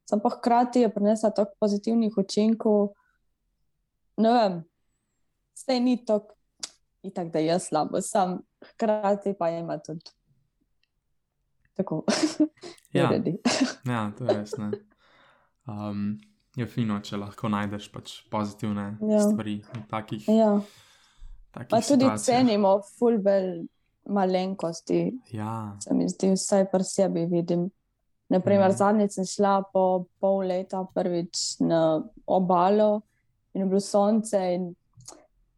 Sam 0.05 0.21
pa 0.21 0.29
hkrati 0.31 0.81
je 0.81 0.89
prinesla 0.89 1.31
toliko 1.31 1.53
pozitivnih 1.61 2.13
učinkov. 2.17 2.89
Ne 4.17 4.33
vem, 4.33 4.65
vse 5.55 5.81
ni 5.81 6.05
tako, 6.05 6.35
itak, 7.03 7.29
da 7.29 7.39
je 7.39 7.59
slabo, 7.61 8.01
sam 8.01 8.39
hkrati 8.65 9.35
pa 9.35 9.51
ima 9.51 9.79
tudi 9.79 10.05
tako. 11.79 12.03
Ja. 12.91 13.05
naredi. 13.05 13.37
Ja, 13.87 14.11
to 14.11 14.25
je 14.25 14.35
res. 14.35 14.57
ne. 14.57 14.71
Um, 15.67 16.19
je 16.57 16.67
fino, 16.67 16.97
če 17.01 17.19
lahko 17.19 17.49
najdeš 17.49 17.89
pač 17.89 18.13
pozitivne 18.27 18.97
ja. 18.99 19.11
Ja. 19.11 19.21
stvari 19.23 19.59
v 19.63 19.83
takih, 19.87 20.25
ja. 20.27 20.55
takih 21.53 21.69
Pa 21.69 21.79
tudi 21.79 22.05
situacijah. 22.05 22.19
cenimo 22.19 22.71
fulbel 22.91 23.67
malenkosti, 24.09 25.03
Ja, 25.31 25.77
se 25.79 25.93
mi 25.93 26.09
zdi, 26.09 26.33
vsaj 26.33 26.65
pri 26.67 26.85
sebi 26.85 27.27
vidim. 27.27 27.69
Naprimer, 28.29 28.69
Mhm. 28.69 28.77
zadnjič 28.77 29.13
sem 29.13 29.25
šla 29.27 29.63
po 29.73 29.85
pol 30.19 30.43
leta 30.43 30.83
prvič 30.87 31.37
na 31.61 32.01
obalo 32.27 33.01
in 33.55 33.61
je 33.61 33.67
bilo 33.67 33.81
sonce. 33.83 34.41
in 34.51 34.75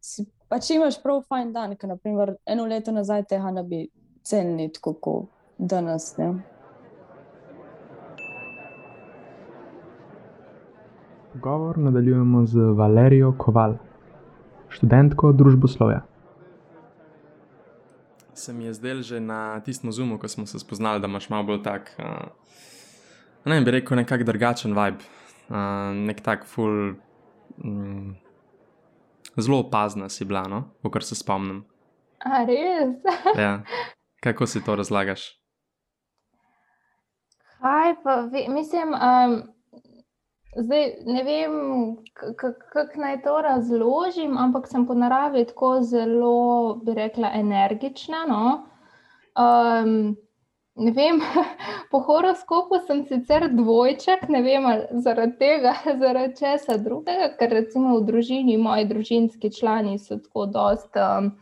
Si, 0.01 0.23
pač 0.49 0.69
imaš 0.71 0.97
prav 0.97 1.23
fajn 1.23 1.53
dan, 1.53 1.75
ker 1.75 1.87
naprimer, 1.87 2.35
eno 2.45 2.65
leto 2.65 2.91
nazaj 2.91 3.23
tega 3.25 3.51
ne 3.51 3.63
bi 3.63 3.87
cenili 4.23 4.69
tako 4.69 4.93
kot 4.95 5.29
danes. 5.61 6.17
Ne? 6.17 6.33
Pogovor 11.33 11.77
nadaljujemo 11.77 12.45
z 12.45 12.59
Valerijo 12.77 13.33
Koval, 13.37 13.77
študentko 14.69 15.31
družboslovja. 15.31 16.01
se 18.41 18.53
mi 18.53 18.65
je 18.65 18.73
zdel 18.73 19.01
že 19.01 19.19
na 19.19 19.61
tistem 19.61 19.91
zumu, 19.91 20.17
ko 20.17 20.27
smo 20.27 20.45
se 20.45 20.59
spoznali, 20.59 20.99
da 20.99 21.07
imaš 21.07 21.29
malo 21.29 21.43
bolj 21.43 21.61
tak, 21.63 21.93
uh, 21.99 22.33
ne 23.45 23.55
vem, 23.55 23.65
bi 23.65 23.71
rekel, 23.71 23.97
nekako 23.97 24.23
drugačen 24.23 24.73
vibe, 24.73 25.05
uh, 25.49 25.93
nek 25.93 26.21
tak 26.21 26.45
full. 26.45 26.95
Um, 27.63 28.15
Zelo 29.37 29.61
opazna 29.63 30.09
si 30.09 30.25
bila, 30.25 30.43
no, 30.49 30.73
kar 30.91 31.03
se 31.03 31.15
spomnim. 31.15 31.63
A 32.19 32.43
res? 32.43 32.99
Ja. 33.37 33.61
Kako 34.19 34.45
si 34.45 34.59
to 34.63 34.75
razlagaš? 34.75 35.40
Kaj 37.61 37.95
pa, 38.03 38.15
ve, 38.15 38.45
mislim, 38.49 38.93
um, 38.93 39.35
zdaj 40.57 40.93
ne 41.05 41.23
vem, 41.23 41.51
kako 42.13 43.01
naj 43.01 43.21
to 43.21 43.41
razložim, 43.41 44.37
ampak 44.37 44.67
sem 44.67 44.87
po 44.87 44.93
naravi 44.93 45.45
tako 45.45 45.81
zelo, 45.81 46.75
bi 46.85 46.93
rekla, 46.93 47.31
energična. 47.35 48.25
No? 48.27 48.63
Um, 49.37 50.15
ne 50.75 50.91
vem, 50.91 51.21
po 51.91 51.99
horoskopu 51.99 52.81
sem 52.87 53.05
sicer 53.05 53.47
dvojček, 53.53 54.25
ne 54.29 54.41
vem, 54.41 54.67
zaradi 55.05 55.37
tega, 55.37 55.75
zaradi 56.01 56.35
česa 56.39 56.77
drugega, 56.81 57.35
ker 57.37 57.53
recimo 57.59 57.99
v 57.99 58.05
družini, 58.09 58.57
moji 58.57 58.89
družinski 58.89 59.53
člani 59.59 59.99
so 59.99 60.17
tako 60.17 60.49
dost. 60.49 60.97
Um, 60.97 61.35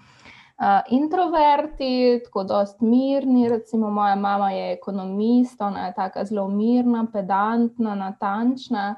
uh, 0.60 0.82
introverti, 0.90 2.22
tako 2.26 2.44
dost 2.44 2.82
mirni. 2.82 3.50
Recimo, 3.50 3.90
moja 3.90 4.16
mama 4.16 4.52
je 4.52 4.74
ekonomist, 4.74 5.62
ona 5.62 5.86
je 5.88 5.94
tako 5.94 6.26
zelo 6.26 6.48
mirna, 6.48 7.06
pedantna, 7.14 7.96
natančna. 7.96 8.96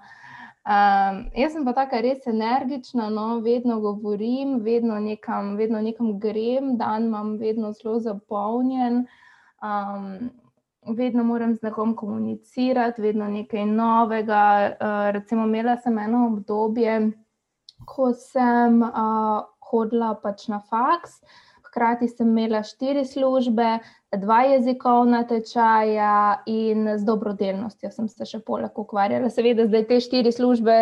Um, 0.62 1.24
jaz 1.34 1.56
sem 1.56 1.66
pa 1.66 1.74
tako 1.74 2.02
res 2.06 2.28
energična, 2.30 3.10
no, 3.10 3.40
vedno 3.42 3.80
govorim, 3.82 4.60
vedno 4.62 5.00
nekam, 5.00 5.56
vedno 5.58 5.82
nekam 5.82 6.20
grem, 6.20 6.76
dan 6.78 7.10
imam 7.10 7.38
vedno 7.38 7.72
zelo 7.74 8.00
zapolnjen. 8.00 9.06
Um, 9.62 10.30
vedno 10.98 11.24
moram 11.24 11.56
z 11.56 11.62
nekom 11.62 11.96
komunicirati, 11.96 13.02
vedno 13.02 13.28
nekaj 13.28 13.66
novega. 13.66 14.72
Uh, 14.72 15.10
recimo, 15.12 15.46
imela 15.46 15.78
sem 15.78 15.98
eno 15.98 16.28
obdobje, 16.28 17.12
ko 17.86 18.14
sem 18.14 18.82
uh, 18.82 19.42
hodila 19.72 20.14
pač 20.22 20.48
na 20.48 20.60
faks. 20.60 21.22
Hkrati 21.72 22.08
sem 22.12 22.28
imela 22.28 22.60
štiri 22.68 23.06
službe, 23.08 23.78
dva 24.20 24.42
jezikovna 24.44 25.22
tečaja 25.24 26.44
in 26.46 26.90
z 26.98 27.06
dobrodelnostjo 27.08 27.92
sem 27.96 28.10
se 28.12 28.28
še 28.28 28.42
poleg 28.44 28.76
ukvarjala. 28.76 29.30
Seveda, 29.32 29.70
zdaj 29.70 29.86
te 29.88 30.00
štiri 30.04 30.34
službe, 30.36 30.76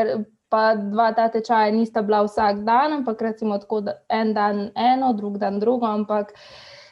pa 0.49 0.73
dva 0.73 1.11
ta 1.13 1.27
tečaja 1.29 1.69
nista 1.75 2.01
bila 2.01 2.23
vsak 2.25 2.63
dan, 2.65 2.97
ampak 2.99 3.21
recimo 3.21 3.59
tako, 3.61 3.83
da 3.85 3.99
en 4.09 4.33
dan 4.33 4.71
eno, 4.73 5.13
drug 5.13 5.37
dan 5.37 5.61
drugo, 5.61 5.85
ampak 5.85 6.33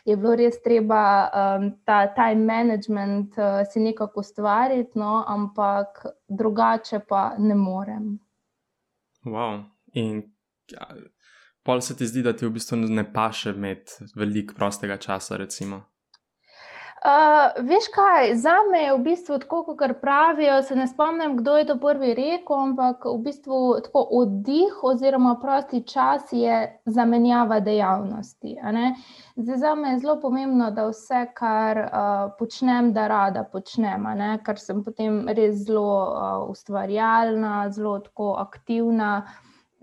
je 0.05 0.15
bilo 0.15 0.37
res 0.37 0.61
treba 0.61 1.01
um, 1.25 1.71
ta 1.81 2.05
time 2.13 2.45
management 2.45 3.33
uh, 3.41 3.65
si 3.65 3.81
nekako 3.81 4.21
ustvariti, 4.21 4.93
no, 5.01 5.23
ampak 5.27 6.05
drugače 6.29 7.01
pa 7.09 7.31
ne 7.41 7.57
morem. 7.57 8.19
Wow. 9.25 9.65
In 9.97 10.21
ja, 10.71 10.85
pol 11.67 11.83
se 11.83 11.97
ti 11.99 12.07
zdi, 12.07 12.23
da 12.23 12.31
ti 12.33 12.47
v 12.47 12.55
bistvu 12.55 12.79
ne 12.87 13.03
paše 13.13 13.51
imeti 13.51 14.07
veliko 14.15 14.55
prostega 14.55 14.97
časa, 14.97 15.37
recimo. 15.37 15.83
Uh, 16.97 17.63
veš 17.63 17.85
kaj, 17.93 18.31
za 18.41 18.55
me 18.71 18.79
je 18.79 18.93
v 18.93 19.01
bistvu 19.05 19.37
tako, 19.39 19.59
kot 19.63 19.91
pravijo. 20.01 20.61
Se 20.65 20.75
ne 20.75 20.87
spomnim, 20.87 21.35
kdo 21.37 21.57
je 21.57 21.65
to 21.69 21.75
prvi 21.79 22.13
rekel, 22.17 22.55
ampak 22.57 23.05
v 23.05 23.19
bistvu 23.27 23.59
tako 23.85 24.01
oddih 24.21 24.79
oziroma 24.83 25.35
prosti 25.41 25.83
čas 25.87 26.31
je 26.31 26.79
zamenjava 26.85 27.59
dejavnosti. 27.59 28.55
Zdaj, 29.35 29.57
za 29.57 29.75
me 29.75 29.91
je 29.91 29.99
zelo 29.99 30.17
pomembno, 30.21 30.71
da 30.71 30.87
vse, 30.89 31.27
kar 31.37 31.83
uh, 31.85 32.33
počnem, 32.39 32.89
da 32.93 33.07
rada 33.07 33.45
počnem, 33.51 34.09
ker 34.43 34.59
sem 34.59 34.81
potem 34.83 35.21
res 35.29 35.67
zelo 35.67 35.93
uh, 36.01 36.49
ustvarjalna, 36.49 37.69
zelo 37.71 38.01
aktivna. 38.41 39.13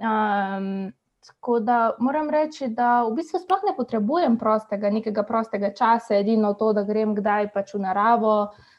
Um, 0.03 0.91
Tako 1.27 1.61
da 1.61 1.97
moram 1.99 2.31
reči, 2.31 2.69
da 2.69 3.03
v 3.09 3.15
bistvu 3.17 3.41
sploh 3.41 3.63
ne 3.65 3.73
potrebujem 3.77 4.37
prostega, 4.39 4.91
nekega 4.93 5.23
prostega 5.25 5.71
časa, 5.73 6.19
edino 6.21 6.53
to, 6.55 6.73
da 6.77 6.85
grem 6.85 7.15
kdaj 7.17 7.49
pač 7.55 7.73
v 7.75 7.81
naravo, 7.87 8.35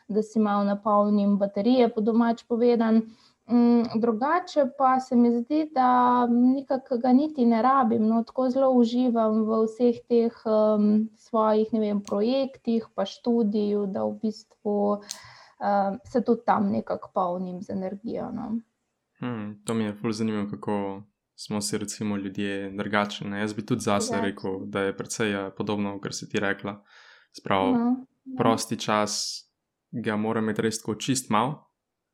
da 0.08 0.22
si 0.22 0.40
malo 0.40 0.64
napolnim 0.68 1.40
baterije, 1.42 1.90
po 1.94 2.04
domač 2.06 2.44
povedan. 2.46 3.02
Mm, 3.50 4.00
drugače 4.02 4.66
pa 4.78 5.00
se 5.00 5.16
mi 5.16 5.32
zdi, 5.32 5.70
da 5.74 6.26
nekako 6.26 6.98
ga 6.98 7.14
niti 7.14 7.46
ne 7.46 7.62
rabim, 7.62 8.08
no, 8.08 8.24
tako 8.24 8.50
zelo 8.50 8.70
uživam 8.74 9.44
v 9.46 9.60
vseh 9.66 10.00
teh 10.10 10.46
um, 10.46 11.10
svojih 11.18 11.74
vem, 11.74 12.02
projektih, 12.02 12.88
pa 12.96 13.06
študiju, 13.06 13.86
da 13.86 14.06
v 14.06 14.20
bistvu 14.22 14.78
um, 14.98 16.00
se 16.06 16.22
tudi 16.22 16.46
tam 16.46 16.70
nekako 16.72 17.10
polnim 17.14 17.62
z 17.62 17.74
energijo. 17.74 18.30
No. 18.34 18.56
Hmm, 19.20 19.62
to 19.66 19.74
mi 19.74 19.84
je 19.84 19.98
zelo 20.02 20.14
zanimivo, 20.14 20.48
kako 20.50 21.02
smo 21.36 21.62
si 21.62 21.78
recimo 21.78 22.18
ljudje 22.18 22.72
drugačni. 22.72 23.40
Jaz 23.40 23.54
bi 23.54 23.66
tudi 23.66 23.82
zase 23.82 24.22
rekel, 24.22 24.60
da 24.66 24.82
je 24.82 24.98
precej 24.98 25.32
ja, 25.32 25.50
podobno, 25.58 26.00
kar 26.00 26.14
si 26.14 26.30
ti 26.30 26.40
rekla. 26.40 26.84
Sprav, 27.38 27.70
uh 27.70 27.78
-huh. 27.78 28.06
prosti 28.38 28.80
čas 28.80 29.42
ga 29.92 30.16
moram 30.16 30.44
imeti 30.44 30.62
res 30.62 30.80
tako 30.82 30.96
čist 30.96 31.30
mal, 31.30 31.54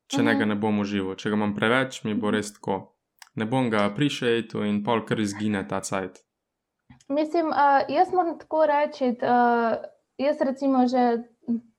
če 0.06 0.16
uh 0.16 0.22
-huh. 0.22 0.26
ne 0.26 0.38
ga 0.38 0.44
ne 0.44 0.54
bom 0.54 0.78
užival. 0.78 1.14
Če 1.14 1.30
ga 1.30 1.36
imam 1.36 1.54
preveč, 1.54 2.04
mi 2.04 2.14
bo 2.14 2.30
res 2.30 2.52
tako. 2.52 2.96
Ne 3.34 3.44
bom 3.44 3.70
ga 3.70 3.94
prišel 3.94 4.64
in 4.66 4.84
pol 4.84 5.06
kar 5.06 5.20
izgine 5.20 5.68
ta 5.68 5.80
cajt. 5.80 6.18
Mislim, 7.08 7.46
uh, 7.46 7.54
jaz 7.88 8.12
moram 8.12 8.38
tako 8.38 8.66
reči, 8.66 9.04
uh, 9.04 9.76
jaz 10.18 10.36
recimo 10.40 10.86
že 10.86 11.31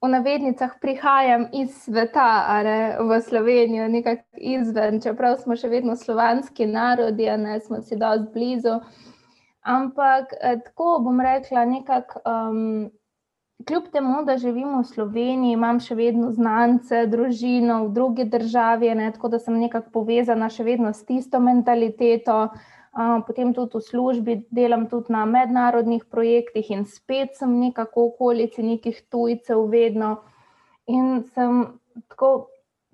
v 0.03 0.09
navednicah 0.09 0.75
prihajam 0.81 1.47
iz 1.53 1.75
sveta, 1.85 2.61
ne, 2.63 2.97
v 2.99 3.21
Slovenijo, 3.21 3.87
nekako 3.87 4.23
izven, 4.37 4.99
čeprav 5.01 5.37
smo 5.41 5.55
še 5.55 5.69
vedno 5.71 5.95
slovanski 5.95 6.67
narodi, 6.67 7.29
ne 7.37 7.59
smo 7.59 7.81
si 7.81 7.95
dosti 7.95 8.31
blizu. 8.33 8.79
Ampak 9.63 10.35
eh, 10.41 10.59
tako 10.65 10.99
bom 11.05 11.21
rekla, 11.21 11.65
nekako. 11.65 12.21
Um, 12.25 12.91
Kljub 13.63 13.85
temu, 13.93 14.25
da 14.27 14.33
živim 14.35 14.73
v 14.75 14.83
Sloveniji, 14.83 15.53
imam 15.55 15.77
še 15.79 15.95
vedno 15.95 16.33
znance, 16.35 17.05
družino 17.07 17.77
v 17.85 17.93
drugi 17.95 18.25
državi, 18.27 18.89
ne, 18.99 19.05
tako 19.15 19.29
da 19.31 19.39
sem 19.39 19.55
nekako 19.55 20.01
povezana 20.01 20.49
še 20.51 20.65
vedno 20.67 20.91
s 20.91 21.05
tisto 21.07 21.39
mentaliteto, 21.39 22.39
uh, 22.49 22.73
potem 23.27 23.53
tudi 23.53 23.77
v 23.77 23.81
službi 23.81 24.33
delam 24.51 24.87
tudi 24.89 25.13
na 25.13 25.25
mednarodnih 25.25 26.05
projektih 26.05 26.71
in 26.71 26.85
spet 26.85 27.35
sem 27.35 27.59
nekako 27.59 28.01
v 28.01 28.09
okolici 28.13 28.63
nekih 28.63 29.01
tujcev, 29.09 29.65
vedno. 29.69 30.17
In 30.87 31.23
sem 31.33 31.79
tako 32.07 32.49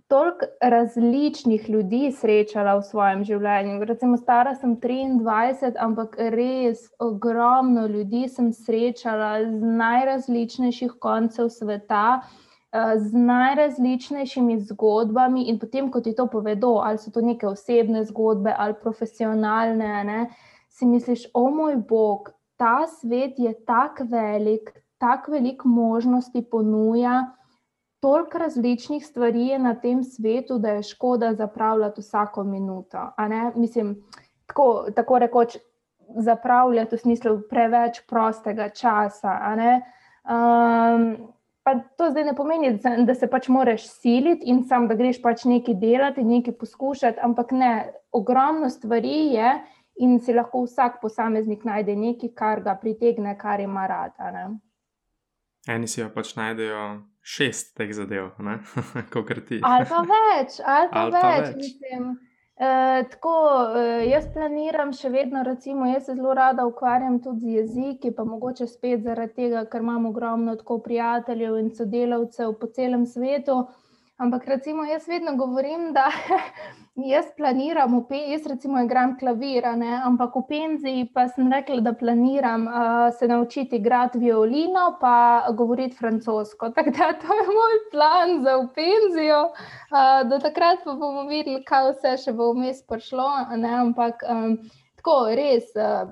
toliko 0.09 0.45
različnih 0.61 1.69
ljudi 1.69 2.11
srečala 2.11 2.73
v 2.79 2.85
svojem 2.87 3.23
življenju. 3.23 3.83
Recimo, 3.85 4.17
stara 4.17 4.55
sem 4.55 4.77
23, 4.81 5.75
ampak 5.77 6.15
res 6.33 6.87
ogromno 6.99 7.85
ljudi 7.87 8.25
sem 8.27 8.49
srečala 8.53 9.43
z 9.45 9.73
najrazličnejših 9.83 10.95
koncev 10.99 11.51
sveta. 11.53 12.21
Eh, 12.71 12.99
z 12.99 13.13
najrazličnejšimi 13.13 14.59
zgodbami, 14.61 15.49
in 15.49 15.57
potem, 15.57 15.89
ko 15.89 16.03
ti 16.05 16.13
to 16.13 16.27
povedo, 16.29 16.77
ali 16.85 17.01
so 17.01 17.09
to 17.09 17.21
neke 17.25 17.47
osebne 17.49 18.03
zgodbe 18.05 18.53
ali 18.53 18.77
profesionalne, 18.77 20.03
ne, 20.05 20.19
si 20.69 20.85
misliš, 20.85 21.25
o 21.33 21.49
moj 21.49 21.79
bog, 21.89 22.29
ta 22.61 22.85
svet 22.85 23.39
je 23.41 23.55
tako 23.65 24.05
velik, 24.11 24.69
tako 25.01 25.31
velik 25.31 25.65
možnosti 25.65 26.43
ponuja, 26.51 27.33
toliko 27.99 28.37
različnih 28.37 29.05
stvari 29.05 29.47
je 29.47 29.59
na 29.59 29.73
tem 29.73 30.03
svetu, 30.03 30.59
da 30.59 30.77
je 30.77 30.83
škoda 30.83 31.33
zapravljati 31.33 32.01
vsako 32.01 32.43
minuto. 32.43 33.09
Mislim, 33.55 33.97
tako, 34.45 34.85
tako 34.95 35.19
rekoč, 35.19 35.57
zapravljati 36.17 36.95
v 36.95 36.99
smislu 36.99 37.41
preveč 37.49 38.05
prostega 38.05 38.69
časa. 38.69 39.39
Um, 40.29 41.33
Pa 41.69 41.75
to 41.97 42.07
zdaj 42.09 42.23
ne 42.25 42.33
pomeni, 42.33 42.71
da 43.05 43.13
se 43.13 43.27
pač 43.29 43.47
moraš 43.53 43.83
siliti 44.01 44.47
in 44.49 44.63
sam, 44.65 44.87
da 44.89 44.95
greš 44.97 45.19
pač 45.21 45.43
nekaj 45.45 45.75
delati, 45.77 46.23
nekaj 46.25 46.55
poskušati, 46.57 47.21
ampak 47.21 47.51
ne, 47.53 47.73
ogromno 48.11 48.69
stvari 48.73 49.35
je 49.35 49.51
in 50.01 50.15
si 50.19 50.33
lahko 50.33 50.63
vsak 50.63 50.97
posameznik 51.01 51.67
najde 51.69 51.93
nekaj, 51.95 52.31
kar 52.33 52.63
ga 52.65 52.73
pritegne, 52.81 53.35
kar 53.37 53.61
ima 53.61 53.85
rada. 53.87 54.31
Ne? 54.33 54.45
Eni 55.69 55.87
si 55.87 56.01
jo 56.01 56.09
pač 56.15 56.33
najdejo 56.39 56.87
šest 57.21 57.75
teh 57.77 57.93
zadev, 57.93 58.31
kot 59.13 59.29
ti. 59.45 59.61
Ali 59.61 59.85
pa 59.91 60.01
več, 60.09 60.57
ali 60.65 60.89
pa, 60.89 61.03
ali 61.03 61.13
pa 61.13 61.23
več. 61.27 61.45
več. 61.45 61.55
Mislim, 61.61 62.09
Eh, 62.59 63.03
tako, 63.09 63.31
uh, 63.71 64.01
jaz 64.03 64.25
planiram 64.33 64.89
še 64.91 65.07
vedno, 65.13 65.45
recimo, 65.47 65.85
jaz 65.87 66.09
se 66.09 66.15
zelo 66.17 66.33
rada 66.35 66.65
ukvarjam 66.67 67.21
tudi 67.23 67.45
z 67.45 67.53
jeziki, 67.53 68.09
pa 68.11 68.25
mogoče 68.27 68.65
spet 68.67 69.05
zaradi 69.05 69.31
tega, 69.37 69.61
ker 69.71 69.79
imam 69.85 70.09
ogromno 70.09 70.57
tako 70.59 70.81
prijateljev 70.83 71.55
in 71.61 71.69
sodelavcev 71.77 72.57
po 72.59 72.67
celem 72.75 73.05
svetu. 73.07 73.61
Ampak 74.19 74.47
recimo 74.47 74.83
jaz 74.83 75.07
vedno 75.07 75.35
govorim, 75.35 75.93
da 75.93 76.09
jaz 77.11 77.25
planiram, 77.37 77.93
jaz 78.31 78.47
recimo 78.47 78.81
igram 78.83 79.13
klavir, 79.19 79.63
ampak 79.65 80.35
v 80.35 80.41
penziji 80.49 81.05
pa 81.13 81.27
sem 81.27 81.47
rekla, 81.51 81.79
da 81.81 81.93
planiram 81.93 82.65
uh, 82.67 82.73
se 83.19 83.27
naučiti 83.27 83.79
igrati 83.79 84.19
violino, 84.19 84.97
pa 84.99 85.47
govoriti 85.55 85.95
francosko. 85.95 86.69
Tako 86.75 86.89
da 86.89 87.13
to 87.21 87.37
je 87.39 87.47
moj 87.47 87.79
plan 87.91 88.43
za 88.43 88.57
v 88.57 88.67
penzijo. 88.75 89.39
Uh, 89.45 90.27
do 90.29 90.39
takrat 90.39 90.83
pa 90.83 90.93
bomo 90.99 91.23
videli, 91.23 91.63
kaj 91.63 91.93
vse 91.93 92.17
še 92.25 92.35
bo 92.35 92.51
vmes 92.51 92.83
prišlo. 92.91 93.29
Ne? 93.55 93.73
Ampak 93.85 94.27
um, 94.27 94.59
tako 94.99 95.23
res. 95.35 95.71
Uh, 95.75 96.11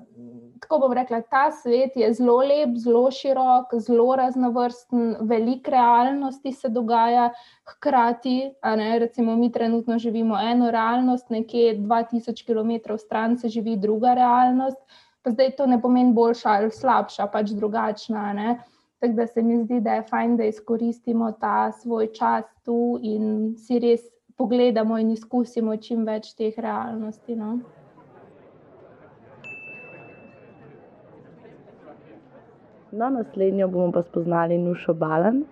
tako 0.59 0.79
bom 0.79 0.93
rekla, 0.93 1.21
ta 1.21 1.51
svet 1.51 1.95
je 1.95 2.09
zelo 2.13 2.37
lep, 2.43 2.75
zelo 2.81 3.07
širok, 3.11 3.73
zelo 3.83 4.15
raznovrsten, 4.15 5.15
veliko 5.21 5.71
realnosti 5.71 6.51
se 6.51 6.69
dogaja 6.69 7.29
hkrati. 7.67 8.51
Ne, 8.77 8.99
recimo, 8.99 9.35
mi 9.35 9.51
trenutno 9.51 9.99
živimo 9.99 10.39
eno 10.41 10.71
realnost, 10.71 11.29
nekje 11.29 11.77
2000 11.77 12.45
km 12.45 12.97
stran 12.97 13.37
se 13.37 13.49
živi 13.49 13.77
druga 13.77 14.13
realnost. 14.13 14.77
Pa 15.21 15.31
zdaj 15.31 15.55
to 15.55 15.65
ne 15.67 15.81
pomeni 15.81 16.13
boljša 16.13 16.49
ali 16.49 16.71
slabša, 16.71 17.27
pač 17.27 17.49
drugačna. 17.49 18.33
Ne. 18.33 18.59
Tako 18.99 19.13
da 19.13 19.27
se 19.27 19.41
mi 19.41 19.57
zdi, 19.63 19.79
da 19.81 19.93
je 19.93 20.03
fajn, 20.09 20.37
da 20.37 20.45
izkoristimo 20.45 21.31
ta 21.31 21.71
svoj 21.71 22.13
čas 22.13 22.45
tu 22.65 22.97
in 23.01 23.55
si 23.57 23.79
res 23.79 24.01
pogledamo 24.37 24.97
in 24.97 25.11
izkusimo 25.11 25.75
čim 25.77 26.05
več 26.05 26.33
teh 26.37 26.57
realnosti. 26.57 27.35
No. 27.35 27.59
No, 32.97 33.09
naslednjo 33.09 33.67
bomo 33.67 33.91
pa 33.91 34.01
spoznali 34.03 34.57
Nušo 34.57 34.93
Balen. 34.93 35.43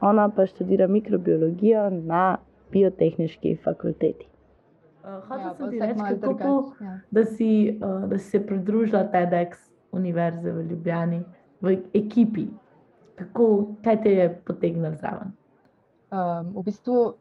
Ona 0.00 0.28
pa 0.36 0.46
študira 0.46 0.86
mikrobiologijo 0.86 1.90
na 1.90 2.38
biotehnički 2.72 3.56
fakulteti. 3.64 4.26
Uh, 5.04 5.28
Hočem 5.28 5.44
ja, 5.46 5.70
ti 5.70 5.80
reči, 5.80 6.20
kako, 6.20 6.72
ja. 6.80 6.98
da, 7.10 7.24
si, 7.24 7.78
uh, 7.82 8.08
da 8.08 8.18
si 8.18 8.30
se 8.30 8.46
pridružila 8.46 9.04
TEDx 9.12 9.58
Univerze 9.92 10.52
v 10.52 10.64
Ljubljani 10.70 11.20
v 11.60 11.76
ekipi. 11.94 12.46
Kako, 13.14 13.66
kaj 13.84 14.02
te 14.02 14.12
je 14.12 14.28
potegnilo 14.46 14.94
zraven? 14.94 15.32
Um, 16.10 16.52
v 16.56 16.64
bistvu 16.70 17.14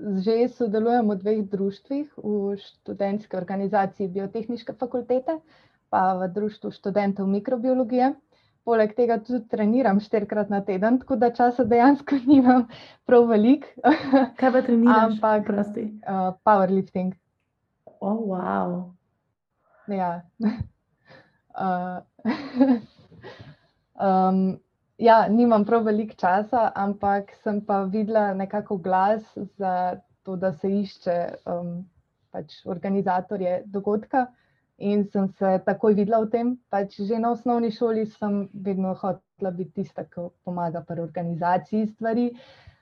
že 0.00 0.48
sodelujem 0.48 1.08
v 1.08 1.16
dveh 1.16 1.40
društvih, 1.48 2.12
v 2.16 2.56
študentski 2.56 3.36
organizaciji 3.36 4.08
Biotehnične 4.08 4.76
fakultete, 4.76 5.40
pa 5.88 6.16
v 6.20 6.28
društvu 6.32 6.70
študentov 6.72 7.28
mikrobiologije. 7.28 8.14
Poleg 8.70 8.92
tega 8.94 9.16
tudi 9.18 9.42
treniram 9.50 9.98
štirikrat 9.98 10.50
na 10.52 10.60
teden, 10.62 11.00
tako 11.02 11.16
da 11.18 11.32
časa 11.34 11.64
dejansko 11.66 12.20
nimam 12.30 12.68
prav 13.08 13.26
velik. 13.26 13.66
Kaj 14.38 14.52
pa 14.54 14.62
treniraš? 14.62 15.16
Ampak, 15.16 15.46
prosti. 15.48 15.88
Uh, 16.06 16.30
powerlifting. 16.46 17.16
Oh, 17.98 18.20
wow. 18.30 18.76
Ja. 19.90 20.20
Uh, 21.60 21.98
um, 24.00 24.60
ja, 24.96 25.28
nimam 25.28 25.64
prav 25.64 25.84
velik 25.84 26.14
časa, 26.16 26.70
ampak 26.74 27.34
sem 27.42 27.58
pa 27.66 27.82
videla 27.84 28.34
nekako 28.34 28.76
glas 28.76 29.26
za 29.58 29.98
to, 30.22 30.36
da 30.36 30.52
se 30.52 30.70
išče 30.70 31.16
um, 31.44 31.72
pač 32.30 32.60
organizatorje 32.64 33.62
dogodka. 33.66 34.26
In 34.80 35.04
sem 35.12 35.28
se 35.36 35.58
takoj 35.66 35.94
videla 35.94 36.22
v 36.24 36.30
tem. 36.32 36.50
Pač 36.72 36.96
že 37.04 37.18
na 37.20 37.34
osnovni 37.36 37.70
šoli 37.70 38.06
sem 38.06 38.48
vedno 38.54 38.94
hotela 38.96 39.52
biti 39.52 39.82
tista, 39.82 40.04
ki 40.04 40.30
pomaga 40.44 40.80
pri 40.80 41.04
organizaciji 41.04 41.90
stvari. 41.92 42.30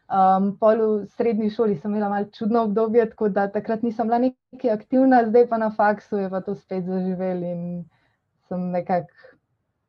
Um, 0.08 0.54
pol 0.56 0.78
v 0.80 1.06
srednji 1.18 1.50
šoli 1.52 1.74
sem 1.76 1.90
imela 1.92 2.08
malo 2.08 2.30
čudno 2.32 2.62
obdobje, 2.64 3.10
tako 3.10 3.28
da 3.28 3.48
takrat 3.52 3.82
nisem 3.82 4.08
bila 4.08 4.22
nekaj 4.22 4.70
aktivna, 4.72 5.24
zdaj 5.26 5.48
pa 5.50 5.58
na 5.60 5.68
faksu 5.70 6.22
je 6.22 6.30
pa 6.32 6.40
to 6.40 6.54
spet 6.54 6.86
zaživel 6.86 7.42
in 7.44 7.66
sem 8.48 8.70
nekako 8.72 9.12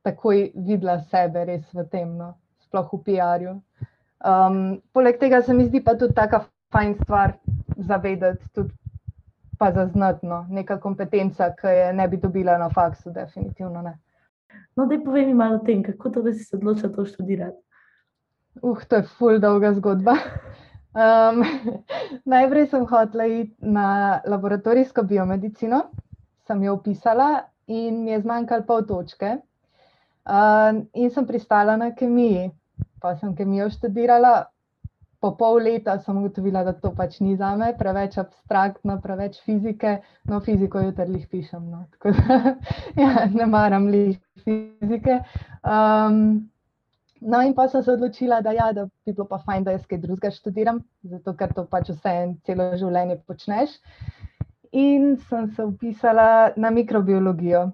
takoj 0.03 0.51
videla 0.55 0.99
sebe 1.11 1.45
res 1.45 1.63
v 1.73 1.85
tem, 1.91 2.11
no, 2.17 2.33
sploh 2.67 2.89
v 2.91 2.99
PR-ju. 3.05 3.55
Um, 4.19 4.81
poleg 4.91 5.19
tega 5.19 5.41
se 5.41 5.53
mi 5.53 5.69
zdi 5.69 5.79
pa 5.83 5.95
tudi 5.95 6.15
taka 6.15 6.43
fajn 6.75 6.95
stvar 7.03 7.37
zavedati, 7.77 8.43
tudi 8.53 8.75
pa 9.59 9.71
zaznatno, 9.75 10.45
neka 10.49 10.77
kompetenca, 10.79 11.51
ki 11.55 11.67
je 11.67 11.87
ne 11.93 12.07
bi 12.07 12.17
dobila 12.17 12.57
na 12.57 12.69
faksu, 12.69 13.11
definitivno 13.11 13.81
ne. 13.81 13.97
No, 14.75 14.85
da 14.87 14.95
povej 15.03 15.25
mi 15.27 15.33
malo 15.33 15.59
o 15.59 15.65
tem, 15.65 15.83
kako 15.83 16.09
to, 16.09 16.21
da 16.21 16.33
si 16.33 16.45
se 16.47 16.55
odločila 16.55 16.93
to 16.95 17.05
študirati. 17.05 17.59
Uh, 18.61 18.79
to 18.87 18.95
je 18.95 19.03
ful 19.17 19.39
dolga 19.39 19.73
zgodba. 19.73 20.15
Um, 20.89 21.43
najprej 22.33 22.65
sem 22.71 22.85
hotela 22.89 23.25
iti 23.29 23.53
na 23.61 24.21
laboratorijsko 24.25 25.03
biomedicino, 25.03 25.83
sem 26.47 26.63
jo 26.63 26.73
opisala 26.73 27.43
in 27.67 27.99
mi 28.03 28.11
je 28.11 28.21
zmanjkalo 28.23 28.65
pol 28.65 28.81
točke. 28.89 29.35
Um, 30.25 30.87
in 30.93 31.11
sem 31.13 31.27
pristala 31.29 31.77
na 31.77 31.91
kemiji, 31.93 32.49
pa 33.01 33.13
sem 33.21 33.35
kemijo 33.37 33.69
študirala, 33.69 34.49
po 35.19 35.33
pol 35.35 35.59
leta 35.63 35.97
sem 35.99 36.17
ugotovila, 36.17 36.63
da 36.63 36.73
to 36.73 36.91
pač 36.95 37.19
ni 37.19 37.35
za 37.37 37.51
me, 37.59 37.73
preveč 37.77 38.17
abstraktno, 38.21 38.99
preveč 39.03 39.39
fizike, 39.43 39.99
no 40.31 40.39
fiziko 40.43 40.81
jutri 40.83 41.17
jih 41.17 41.27
pišem. 41.31 41.65
No. 41.71 41.83
Da, 42.03 42.55
ja, 43.03 43.25
ne 43.33 43.47
maram 43.49 43.89
li 43.91 44.03
fizike. 44.45 45.19
Um, 45.63 46.21
no, 47.19 47.41
in 47.43 47.53
pa 47.55 47.67
sem 47.67 47.83
se 47.83 47.91
odločila, 47.91 48.39
da, 48.41 48.55
ja, 48.55 48.71
da 48.73 48.87
bi 48.87 49.13
bilo 49.13 49.27
pa 49.27 49.41
fajn, 49.43 49.67
da 49.67 49.75
jaz 49.75 49.83
kaj 49.89 50.01
drugega 50.05 50.31
študiram, 50.35 50.83
zato 51.03 51.35
ker 51.35 51.53
to 51.55 51.67
pač 51.67 51.91
vse 51.91 52.15
en 52.23 52.37
celo 52.47 52.71
življenje 52.79 53.19
počneš. 53.27 53.75
In 54.71 55.17
sem 55.27 55.49
se 55.51 55.65
upisala 55.65 56.53
na 56.55 56.69
mikrobiologijo, 56.71 57.71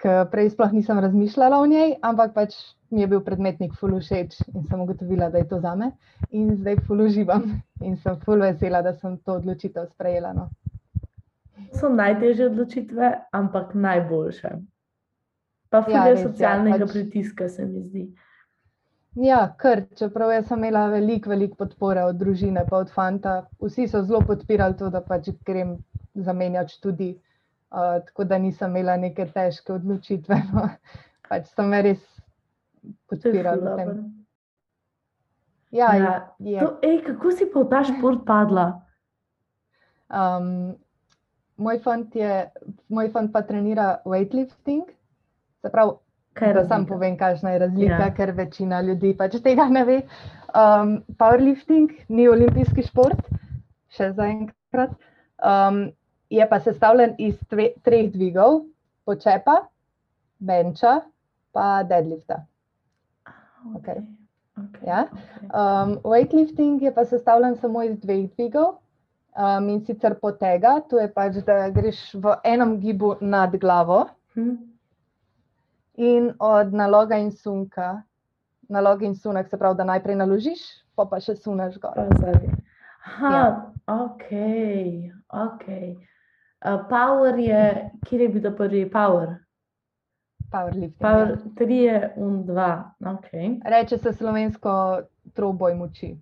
ker 0.00 0.24
prej 0.32 0.50
sploh 0.54 0.72
nisem 0.72 0.98
razmišljala 0.98 1.58
o 1.60 1.66
njej, 1.66 1.94
ampak 2.02 2.32
pač 2.34 2.56
mi 2.90 3.04
je 3.04 3.06
bil 3.06 3.20
predmetnik 3.20 3.74
fulu 3.78 4.00
všeč 4.00 4.40
in 4.54 4.64
sem 4.66 4.80
ugotovila, 4.80 5.30
da 5.30 5.38
je 5.38 5.48
to 5.48 5.60
za 5.60 5.74
me. 5.74 5.92
In 6.30 6.56
zdaj 6.56 6.80
fulu 6.86 7.08
živam 7.08 7.44
in 7.80 7.96
sem 7.96 8.16
fulu 8.24 8.48
vesela, 8.48 8.82
da 8.82 8.94
sem 8.94 9.18
to 9.18 9.36
odločitev 9.38 9.86
sprejela. 9.92 10.32
No. 10.32 10.48
So 11.76 11.88
najtežje 11.88 12.48
odločitve, 12.50 13.12
ampak 13.32 13.74
najboljše. 13.74 14.56
Pa 15.70 15.84
fulu 15.86 16.16
ja, 16.16 16.16
socialnega 16.16 16.86
pač... 16.86 16.92
pritiska 16.92 17.48
se 17.48 17.66
mi 17.66 17.84
zdi. 17.84 18.08
Ja, 19.18 19.40
ker 19.58 19.84
čeprav 19.98 20.32
sem 20.46 20.58
imela 20.58 20.86
veliko, 20.90 21.30
veliko 21.30 21.56
podpore 21.64 22.02
od 22.06 22.18
družine, 22.18 22.62
pa 22.70 22.78
od 22.78 22.90
fanta, 22.94 23.40
vsi 23.62 23.88
so 23.90 24.02
zelo 24.06 24.20
podpirali 24.26 24.76
to, 24.78 24.90
da 24.90 25.02
pač 25.02 25.32
grem 25.46 25.76
zamenjati 26.14 26.78
študij. 26.78 27.16
Uh, 27.70 28.00
tako 28.06 28.24
da 28.24 28.38
nisem 28.38 28.70
imela 28.70 28.96
neke 28.96 29.26
težke 29.30 29.78
odločitve. 29.78 30.42
No. 30.54 30.68
Pač 31.30 31.46
sem 31.54 31.70
res 31.78 32.00
podpirali 33.06 33.62
v 33.62 33.74
tem. 33.78 33.90
Ja, 35.70 35.94
ja. 35.94 36.14
Je. 36.42 36.58
To, 36.58 36.78
ej, 36.82 36.96
kako 37.06 37.30
si 37.30 37.46
pa 37.46 37.62
v 37.62 37.68
ta 37.70 37.82
šport 37.86 38.24
padla? 38.26 38.64
Um, 40.10 40.74
moj, 41.62 41.78
fant 41.84 42.16
je, 42.18 42.48
moj 42.90 43.12
fant 43.14 43.30
pa 43.30 43.44
trenira 43.46 44.00
weightlifting. 44.02 44.90
Se 45.62 45.70
pravi, 45.70 45.94
da 46.40 46.64
sam 46.66 46.88
povem, 46.90 47.14
kakšna 47.20 47.54
je 47.54 47.62
razlika, 47.62 48.02
ja. 48.08 48.14
ker 48.16 48.34
večina 48.34 48.80
ljudi 48.82 49.14
pač 49.14 49.38
tega 49.44 49.68
ne 49.70 49.84
ve. 49.86 50.00
Um, 50.50 50.98
powerlifting 51.20 51.94
ni 52.10 52.26
olimpijski 52.26 52.82
šport, 52.90 53.22
še 53.94 54.10
zaenkrat. 54.18 54.98
Um, 55.38 55.92
je 56.30 56.46
pa 56.48 56.60
sestavljen 56.60 57.14
iz 57.18 57.34
tre, 57.50 57.72
treh 57.82 58.10
dvigov, 58.12 58.64
počepa, 59.04 59.66
benča, 60.38 61.00
pa 61.52 61.82
deadlifta. 61.82 62.44
Okay. 63.76 64.00
Okay. 64.60 64.86
Ja. 64.86 65.08
Um, 65.54 65.98
weightlifting 66.04 66.82
je 66.82 66.94
pa 66.94 67.04
sestavljen 67.04 67.56
samo 67.56 67.82
iz 67.82 67.98
dveh 68.00 68.28
dvigov 68.34 68.78
um, 69.36 69.68
in 69.68 69.80
sicer 69.84 70.14
potega, 70.20 70.80
to 70.88 71.00
je 71.00 71.08
pač, 71.12 71.40
da 71.46 71.68
greš 71.70 72.14
v 72.14 72.34
enem 72.44 72.78
gibu 72.80 73.14
nad 73.20 73.56
glavo 73.56 74.06
hmm. 74.34 74.56
in 75.96 76.32
od 76.38 76.72
naloga 76.72 77.16
in 77.16 77.30
sunka. 77.30 78.02
Nalog 78.70 79.02
in 79.02 79.16
sunek 79.18 79.48
se 79.50 79.58
pravi, 79.58 79.76
da 79.76 79.84
najprej 79.84 80.14
naložiš, 80.16 80.60
pa 80.94 81.02
pa 81.10 81.18
še 81.18 81.34
suneš 81.34 81.80
gor. 81.82 81.96
Ha, 83.00 83.30
ja. 83.34 83.46
ok, 83.90 84.28
ok. 85.26 85.64
Uh, 86.60 86.88
power 86.88 87.38
je, 87.38 87.90
kje 88.04 88.18
je 88.18 88.28
bil 88.28 88.56
prvi 88.56 88.90
power? 88.90 89.38
Powerlifting. 90.50 91.00
Power, 91.00 91.28
ja. 91.30 91.54
Tri 91.56 91.76
je 91.76 92.12
un 92.16 92.46
dva. 92.46 92.94
Okay. 93.00 93.60
Reče 93.64 93.98
se 93.98 94.12
slovensko 94.12 95.02
troboj 95.34 95.74
moči. 95.74 96.16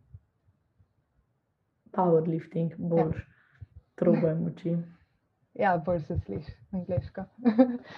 Powerlifting, 1.91 2.77
bolj 2.79 3.17
ja. 3.17 3.25
troboj 3.95 4.35
moči. 4.35 4.77
ja, 5.65 5.79
bolj 5.79 6.01
se 6.01 6.19
sliši 6.19 6.53
angliško. 6.73 7.25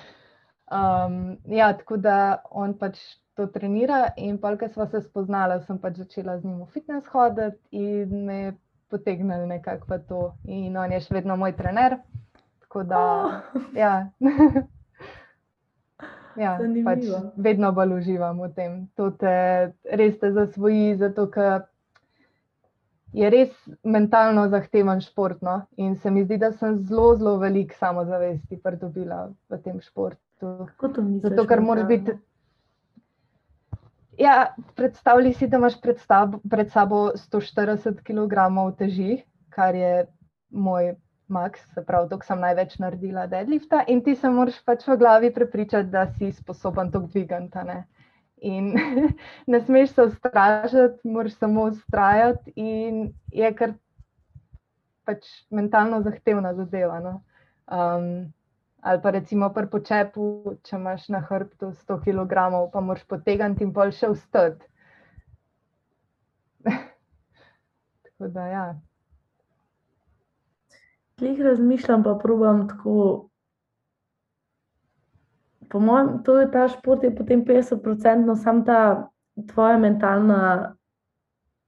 um, 0.78 1.36
ja, 1.44 1.72
tako 1.76 1.96
da 1.96 2.42
on 2.50 2.78
pač 2.78 2.98
to 3.34 3.46
trenira 3.46 4.12
in 4.16 4.38
pa, 4.38 4.54
ker 4.56 4.70
smo 4.72 4.86
se 4.86 5.00
spoznali, 5.00 5.60
sem 5.66 5.78
pač 5.78 6.00
začela 6.00 6.38
z 6.38 6.44
njim 6.44 6.62
v 6.62 6.70
fitness 6.72 7.12
hoditi 7.12 7.58
in 7.70 8.24
me 8.24 8.40
potegnili 8.90 9.46
nekako 9.46 9.94
v 9.94 9.98
to. 10.08 10.22
In 10.44 10.76
on 10.76 10.92
je 10.92 11.00
še 11.00 11.14
vedno 11.14 11.36
moj 11.36 11.52
trener. 11.58 12.00
Tako 12.70 12.82
da, 12.86 13.42
oh. 13.54 13.62
ja. 13.74 14.10
Ja, 16.38 16.54
pač 16.86 17.02
vedno 17.36 17.72
bolj 17.74 17.96
uživam 17.98 18.38
v 18.38 18.48
tem. 18.54 18.74
To 18.96 19.10
te 19.10 19.32
res 19.98 20.14
te 20.20 20.30
zasvoji, 20.32 20.94
zato 21.00 21.26
ker 21.34 21.66
je 23.12 23.30
res 23.34 23.50
mentalno 23.82 24.46
zahteven 24.52 25.02
šport. 25.02 25.42
No? 25.42 25.56
In 25.76 25.98
se 25.98 26.12
mi 26.14 26.22
zdi, 26.24 26.38
da 26.38 26.52
sem 26.54 26.78
zelo, 26.86 27.16
zelo 27.18 27.34
velik 27.42 27.74
samozavesti 27.74 28.60
pridobila 28.62 29.26
v 29.50 29.60
tem 29.64 29.82
športu. 29.82 30.54
Zato, 31.26 31.46
ker 31.50 31.60
moraš 31.66 31.90
biti. 31.90 32.16
Ja, 34.20 34.54
predstavljaj 34.78 35.34
si, 35.34 35.50
da 35.50 35.58
imaš 35.58 35.80
pred, 35.82 35.98
stav, 35.98 36.38
pred 36.48 36.70
sabo 36.70 37.10
140 37.18 38.04
kg 38.06 38.48
teži, 38.78 39.24
kar 39.50 39.74
je 39.74 40.06
moj 40.50 40.94
max, 41.30 41.62
se 41.74 41.84
pravi, 41.86 42.10
dok 42.10 42.24
sem 42.26 42.40
največ 42.40 42.76
naredila 42.82 43.26
deadlifta, 43.30 43.84
in 43.88 44.02
ti 44.04 44.14
se 44.18 44.30
moraš 44.30 44.58
pač 44.66 44.86
v 44.88 44.98
glavi 45.00 45.32
prepričati, 45.34 45.90
da 45.90 46.06
si 46.18 46.32
sposoben 46.32 46.90
to 46.90 47.04
dvigati. 47.06 47.64
Ne? 47.66 47.84
In 48.50 48.72
ne 49.52 49.60
smeš 49.60 49.94
se 49.94 50.08
ustražiti, 50.10 51.08
moraš 51.08 51.38
samo 51.38 51.68
ustrajati, 51.70 52.52
in 52.56 53.06
je 53.32 53.54
kar 53.54 53.76
pač 55.08 55.26
mentalno 55.50 56.02
zahtevna 56.02 56.54
zadeva. 56.54 57.00
No? 57.00 57.16
Um, 57.70 58.30
Ali 58.80 59.00
pa 59.02 59.10
recimo 59.12 59.50
pri 59.52 59.68
počepu, 59.68 60.56
če 60.64 60.78
imaš 60.78 61.08
na 61.12 61.20
hrbtu 61.20 61.74
100 61.84 61.98
kg, 62.00 62.44
pa 62.72 62.80
moraš 62.80 63.04
potegniti 63.04 63.66
in 63.66 63.74
pol 63.76 63.92
še 63.92 64.08
vstati. 64.14 64.64
tako 68.06 68.30
da, 68.32 68.46
ja. 68.48 68.64
Klih 71.20 71.40
razmišljam, 71.44 72.02
pa 72.02 72.14
probujem 72.16 72.62
tako. 72.68 72.94
Po 75.70 75.80
mojem, 75.80 76.22
to 76.24 76.38
je 76.40 76.48
ta 76.50 76.64
šport, 76.68 77.04
je 77.04 77.12
potem 77.16 77.44
50-odstotno, 77.44 78.34
samo 78.36 78.64
ta 78.66 78.80
tvoja 79.52 79.76
mentalna, 79.78 80.38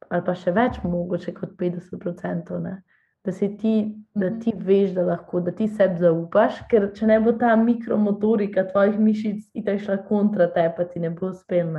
ali 0.08 0.24
pa 0.26 0.34
še 0.34 0.56
več, 0.56 0.80
mogoče 0.82 1.36
kot 1.36 1.52
50-odstotno 1.60 2.80
da, 3.24 3.32
ti, 3.32 3.94
da 4.14 4.26
mhm. 4.26 4.40
ti 4.40 4.52
veš, 4.56 4.90
da 4.90 5.02
lahko, 5.02 5.40
da 5.40 5.52
ti 5.52 5.68
sebi 5.68 6.00
zaupaš, 6.00 6.62
ker 6.70 6.88
če 6.94 7.06
ne 7.06 7.20
bo 7.20 7.32
ta 7.38 7.54
mikromotorika 7.56 8.66
tvojih 8.70 8.98
mišic 8.98 9.44
ta 9.66 9.76
šla 9.78 10.00
kontra 10.08 10.48
te, 10.54 10.66
pa 10.76 10.84
ti 10.84 11.00
ne 11.00 11.10
bo 11.10 11.30
uspel. 11.30 11.70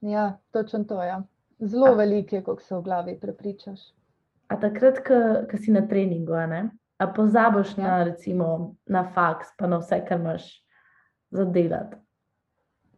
Ja, 0.00 0.38
točno 0.52 0.84
to 0.84 1.02
je. 1.02 1.08
Ja. 1.08 1.22
Zelo 1.58 1.94
veliko 1.94 2.36
je, 2.36 2.44
kako 2.44 2.62
se 2.62 2.74
v 2.76 2.82
glavi 2.82 3.18
prepričaš. 3.20 3.80
A 4.48 4.56
takrat, 4.60 5.00
ko 5.04 5.58
si 5.60 5.72
na 5.72 5.84
treningu, 5.88 6.34
a, 6.36 6.64
a 7.00 7.06
pozabiš 7.06 7.76
ja. 7.78 7.84
na, 7.84 7.92
recimo, 8.10 8.74
na 8.86 9.04
faks, 9.14 9.54
pa 9.58 9.66
na 9.66 9.80
vse, 9.82 10.00
kar 10.08 10.20
imaš 10.20 10.48
za 11.34 11.44
delati. 11.44 11.96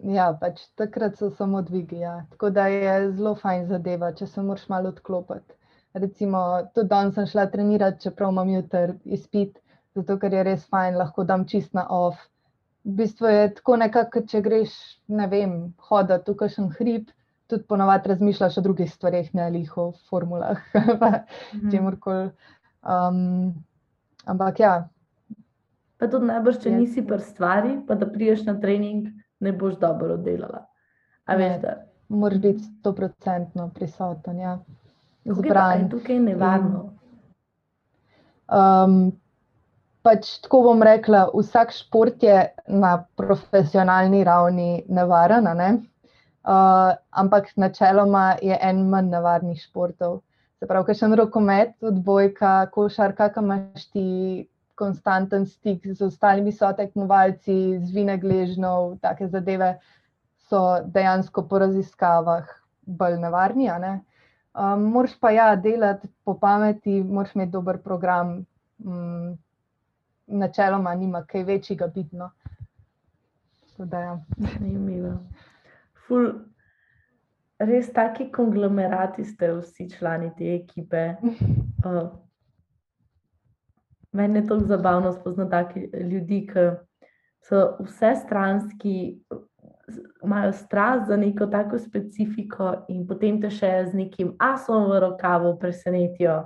Ja, 0.05 0.33
pač 0.41 0.67
takrat 0.77 1.17
so 1.17 1.31
samo 1.31 1.63
dvigi. 1.63 2.03
Ja. 2.03 2.27
Tako 2.31 2.51
da 2.51 2.67
je 2.69 3.13
zelo 3.13 3.35
fajn 3.39 3.71
zadeva, 3.71 4.13
če 4.13 4.27
se 4.27 4.43
moraš 4.43 4.69
malo 4.69 4.93
odklopiti 4.93 5.57
recimo, 5.97 6.69
tudi 6.75 6.89
danes 6.89 7.15
sem 7.15 7.27
šla 7.27 7.47
trenirati, 7.51 8.03
čeprav 8.03 8.31
imam 8.33 8.49
jutri 8.49 8.95
izpit, 9.05 9.59
zato 9.95 10.19
ker 10.21 10.35
je 10.35 10.45
res 10.45 10.65
fajn, 10.71 10.97
lahko 11.01 11.25
dam 11.25 11.47
čist 11.49 11.73
na 11.75 11.87
off. 11.91 12.19
V 12.85 12.95
bistvu 13.01 13.31
je 13.33 13.47
tako 13.57 13.77
nekako, 13.83 14.23
če 14.31 14.43
greš, 14.45 14.75
ne 15.09 15.27
vem, 15.31 15.55
hoditi 15.89 16.33
v 16.33 16.41
kakšen 16.43 16.69
hrib, 16.77 17.09
tudi 17.47 17.65
ponovadi 17.69 18.09
razmišljaš 18.09 18.59
o 18.59 18.65
drugih 18.65 18.93
stvareh, 18.93 19.35
ne 19.35 19.47
ali 19.47 19.67
o 19.77 19.93
formulah, 20.11 20.59
mhm. 20.75 21.71
čemorkoli. 21.71 22.31
Um, 22.83 23.55
ampak 24.25 24.61
ja. 24.61 24.89
Pa 25.99 26.09
tudi 26.13 26.29
najbrž, 26.29 26.63
če 26.63 26.71
nisi 26.71 27.07
pri 27.07 27.21
stvari, 27.25 27.79
pa 27.87 27.95
da 27.95 28.09
priješ 28.11 28.45
na 28.47 28.59
trening, 28.61 29.09
ne 29.41 29.53
boš 29.53 29.79
dobro 29.81 30.19
oddelala. 30.19 30.67
Moraš 32.09 32.39
biti 32.39 32.63
stoprocentno 32.63 33.71
prisoten. 33.75 34.39
Ja 34.41 34.59
zbran. 35.35 35.81
Je 35.81 35.89
tukaj 35.91 36.19
nevarno. 36.21 36.91
Um, 38.47 39.13
pač 40.07 40.37
tako 40.45 40.63
bom 40.69 40.83
rekla, 40.87 41.27
vsak 41.35 41.75
šport 41.75 42.23
je 42.23 42.47
na 42.69 42.93
profesionalni 43.19 44.23
ravni 44.25 44.85
nevaren, 44.89 45.49
ne? 45.59 45.71
Uh, 46.47 46.95
ampak 47.11 47.51
načeloma 47.57 48.37
je 48.43 48.59
en 48.63 48.87
manj 48.91 49.11
nevarnih 49.13 49.61
športov. 49.61 50.21
Se 50.59 50.67
pravi, 50.67 50.89
kaj 50.89 50.99
še 51.01 51.07
en 51.11 51.19
rokomet, 51.21 51.75
odbojka, 51.85 52.53
košarka, 52.73 53.29
kam 53.35 53.51
imaš 53.51 53.91
ti 53.93 54.07
konstanten 54.77 55.47
stik 55.49 55.85
z 55.89 56.05
ostalimi 56.05 56.53
sotekmovalci, 56.53 57.79
zvine 57.85 58.17
gležnov, 58.21 58.99
take 59.05 59.29
zadeve 59.33 59.77
so 60.49 60.81
dejansko 60.93 61.47
po 61.49 61.61
raziskavah 61.65 62.49
bolj 62.87 63.19
nevarni. 63.21 63.69
Uh, 63.73 64.01
Um, 64.57 64.83
moraš 64.89 65.19
pa 65.21 65.31
ja, 65.31 65.57
delati 65.57 66.09
po 66.25 66.39
pameti, 66.41 67.03
moraš 67.05 67.35
imeti 67.35 67.53
dober 67.53 67.79
program. 67.79 68.47
Um, 68.79 69.39
načeloma 70.27 70.95
nima 70.95 71.25
kaj 71.25 71.43
večjega 71.43 71.87
bitno. 71.87 72.31
Ja. 73.79 74.21
Zanimivo. 74.37 75.19
Ful, 76.07 76.31
res 77.59 77.91
taki 77.93 78.31
konglomerati 78.33 79.25
ste 79.25 79.53
vsi 79.59 79.89
člani 79.91 80.33
te 80.39 80.55
ekipe. 80.55 81.09
Uh, 81.87 82.09
meni 84.13 84.39
je 84.39 84.47
to 84.47 84.59
zabavno 84.59 85.13
spoznati 85.13 85.91
ljudi, 86.11 86.41
ki 86.51 86.65
so 87.49 87.77
vse 87.85 88.15
stranski, 88.25 89.21
imajo 90.25 90.53
strast 90.53 91.07
za 91.09 91.17
neko 91.17 91.47
tako 91.47 91.79
specifiko, 91.79 92.73
in 92.89 93.07
potem 93.07 93.39
te 93.41 93.51
še 93.51 93.71
z 93.91 93.95
nekim 93.95 94.33
asom 94.43 94.89
v 94.91 95.01
rokavu 95.05 95.55
presenetijo. 95.61 96.41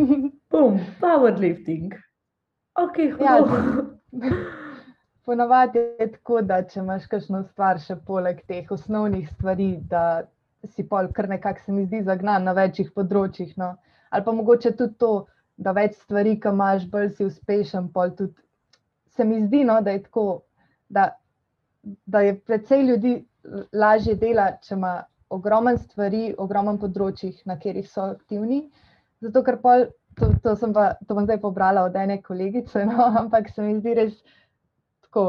Bum, 0.50 0.80
powerlifting. 1.00 1.94
Ok, 2.74 2.98
hvala. 3.18 3.62
Ja, 4.10 4.32
Ponavadi 5.30 5.78
je 5.78 6.08
tako, 6.16 6.40
da 6.42 6.58
če 6.66 6.80
imaš 6.80 7.06
kakšno 7.10 7.44
stvar 7.52 7.78
še 7.78 7.94
poleg 8.06 8.42
teh 8.50 8.70
osnovnih 8.74 9.28
stvari, 9.30 9.68
da 9.90 10.24
si 10.74 10.82
pol 10.82 11.08
kar 11.14 11.28
nekako 11.30 11.62
se 11.64 11.74
mi 11.76 11.86
zdi 11.86 12.02
zagnan 12.08 12.48
na 12.48 12.56
večjih 12.56 12.90
področjih. 12.96 13.54
No. 13.60 13.76
Ali 14.10 14.26
pa 14.26 14.34
mogoče 14.34 14.74
tudi 14.74 14.98
to, 14.98 15.12
da 15.56 15.76
več 15.76 15.94
stvari, 16.02 16.34
ki 16.42 16.50
imaš, 16.50 16.88
bolj 16.90 17.12
si 17.14 17.28
uspešen. 17.30 17.92
Tudi, 18.18 18.34
se 19.14 19.24
mi 19.24 19.38
zdi, 19.46 19.62
no, 19.68 19.78
da 19.86 19.94
je 19.94 20.02
tako, 20.08 20.26
da 20.90 21.12
da 21.82 22.20
je 22.20 22.40
precej 22.40 22.82
ljudi 22.82 23.24
lažje 23.72 24.14
dela, 24.14 24.50
če 24.62 24.74
ima 24.74 25.02
ogromno 25.30 25.76
stvari, 25.78 26.34
ogromno 26.38 26.76
področjih, 26.80 27.38
na 27.46 27.56
katerih 27.56 27.88
so 27.88 28.10
aktivni. 28.16 28.64
Zato, 29.24 29.42
ker 29.46 29.60
pol, 29.62 29.86
to, 30.18 30.30
to, 30.44 30.56
pa, 30.74 30.90
to 31.06 31.16
bom 31.16 31.28
zdaj 31.28 31.40
pobrala 31.40 31.86
od 31.88 31.96
ene 31.96 32.20
kolegice, 32.22 32.84
no, 32.88 33.08
ampak 33.22 33.50
se 33.54 33.62
mi 33.62 33.78
zdi 33.78 33.96
res 34.02 34.18
tako 35.10 35.24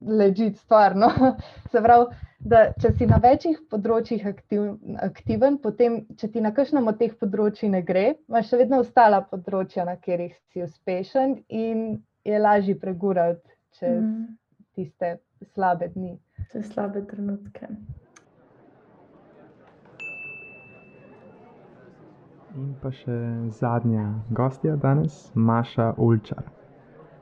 ležit 0.00 0.58
stvar. 0.58 0.96
No. 0.98 1.08
Se 1.72 1.80
pravi, 1.80 2.10
da 2.40 2.66
če 2.80 2.90
si 2.98 3.08
na 3.08 3.20
večjih 3.22 3.62
področjih 3.70 4.26
aktiv, 4.26 4.66
aktiven, 5.06 5.60
potem, 5.62 6.02
če 6.20 6.28
ti 6.34 6.42
na 6.44 6.52
kakšnem 6.56 6.90
od 6.92 6.98
teh 7.00 7.14
področji 7.20 7.70
ne 7.72 7.80
gre, 7.86 8.18
imaš 8.28 8.52
še 8.52 8.60
vedno 8.64 8.82
ostala 8.84 9.22
področja, 9.30 9.86
na 9.88 9.96
katerih 9.96 10.36
si 10.52 10.64
uspešen 10.64 11.40
in 11.48 12.02
je 12.26 12.42
lažje 12.42 12.76
pregurati 12.80 13.58
čez. 13.78 14.02
Mm 14.02 14.40
tiste 14.80 15.16
slabe 15.54 15.88
dni. 15.88 16.18
Te 16.52 16.62
slabe 16.62 17.02
trenutke. 17.06 17.68
In 22.56 22.70
pa 22.82 22.90
še 22.90 23.16
zadnja 23.54 24.06
gostja 24.34 24.74
danes, 24.80 25.18
Maša 25.34 25.92
Ulčar, 26.02 26.48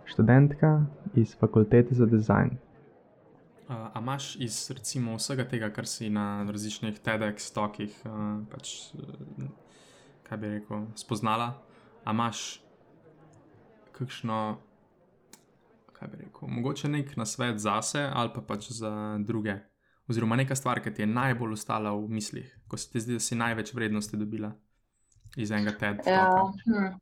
študentka 0.09 0.87
iz 1.14 1.37
fakultete 1.38 1.94
za 1.94 2.07
dizajn. 2.07 2.57
Uh, 3.68 3.75
a 3.92 4.01
imaš 4.01 4.37
iz 4.40 4.71
recimo, 4.73 5.16
vsega 5.16 5.44
tega, 5.44 5.68
kar 5.71 5.87
si 5.87 6.09
na 6.11 6.47
različnih 6.49 7.01
TEDx 7.05 7.51
stokih, 7.53 7.92
uh, 8.09 8.38
pač, 8.49 8.94
uh, 8.97 9.51
kaj 10.25 10.40
bi 10.40 10.55
rekel, 10.55 10.87
spoznala, 10.97 11.53
a 12.05 12.16
imaš 12.16 12.62
kakšno 13.92 14.59
kaj 15.99 16.09
bi 16.09 16.16
rekel, 16.23 16.49
mogoče 16.49 16.88
nek 16.88 17.16
nasvet 17.16 17.59
za 17.59 17.83
sebe 17.83 18.11
ali 18.14 18.31
pa 18.35 18.40
pač 18.40 18.71
za 18.71 19.18
druge. 19.18 19.59
Oziroma, 20.09 20.37
neka 20.37 20.57
stvar, 20.57 20.81
ki 20.81 20.94
ti 20.94 21.03
je 21.03 21.07
najbolj 21.07 21.53
ostala 21.53 21.92
v 21.92 22.09
mislih, 22.09 22.49
ko 22.68 22.77
se 22.81 22.88
ti 22.92 23.01
zdi, 23.01 23.18
da 23.18 23.21
si 23.21 23.37
največ 23.37 23.75
vrednosti 23.75 24.16
dobila 24.16 24.55
iz 25.37 25.51
enega 25.51 25.75
tedna. 25.77 26.03
Ja, 26.07 26.29
hm. 26.64 26.94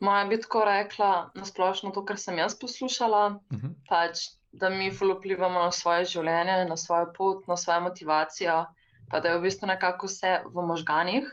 Moja 0.00 0.24
bi 0.28 0.40
tako 0.40 0.64
rekla, 0.64 1.30
na 1.34 1.44
splošno 1.44 1.90
to, 1.90 2.04
kar 2.04 2.18
sem 2.20 2.38
jaz 2.38 2.58
poslušala, 2.60 3.26
uh 3.26 3.56
mhm. 3.56 3.66
-huh. 3.66 3.74
pač, 3.88 4.18
da 4.52 4.68
mi 4.70 4.90
vplivamo 4.90 5.62
na 5.62 5.72
svoje 5.72 6.04
življenje, 6.04 6.64
na 6.64 6.76
svojo 6.76 7.12
pot, 7.16 7.46
na 7.48 7.56
svojo 7.56 7.80
motivacijo, 7.80 8.64
pa 9.10 9.20
da 9.20 9.28
je 9.28 9.38
v 9.38 9.42
bistvu 9.42 9.66
nekako 9.66 10.06
vse 10.06 10.42
v 10.54 10.62
možganjih, 10.62 11.26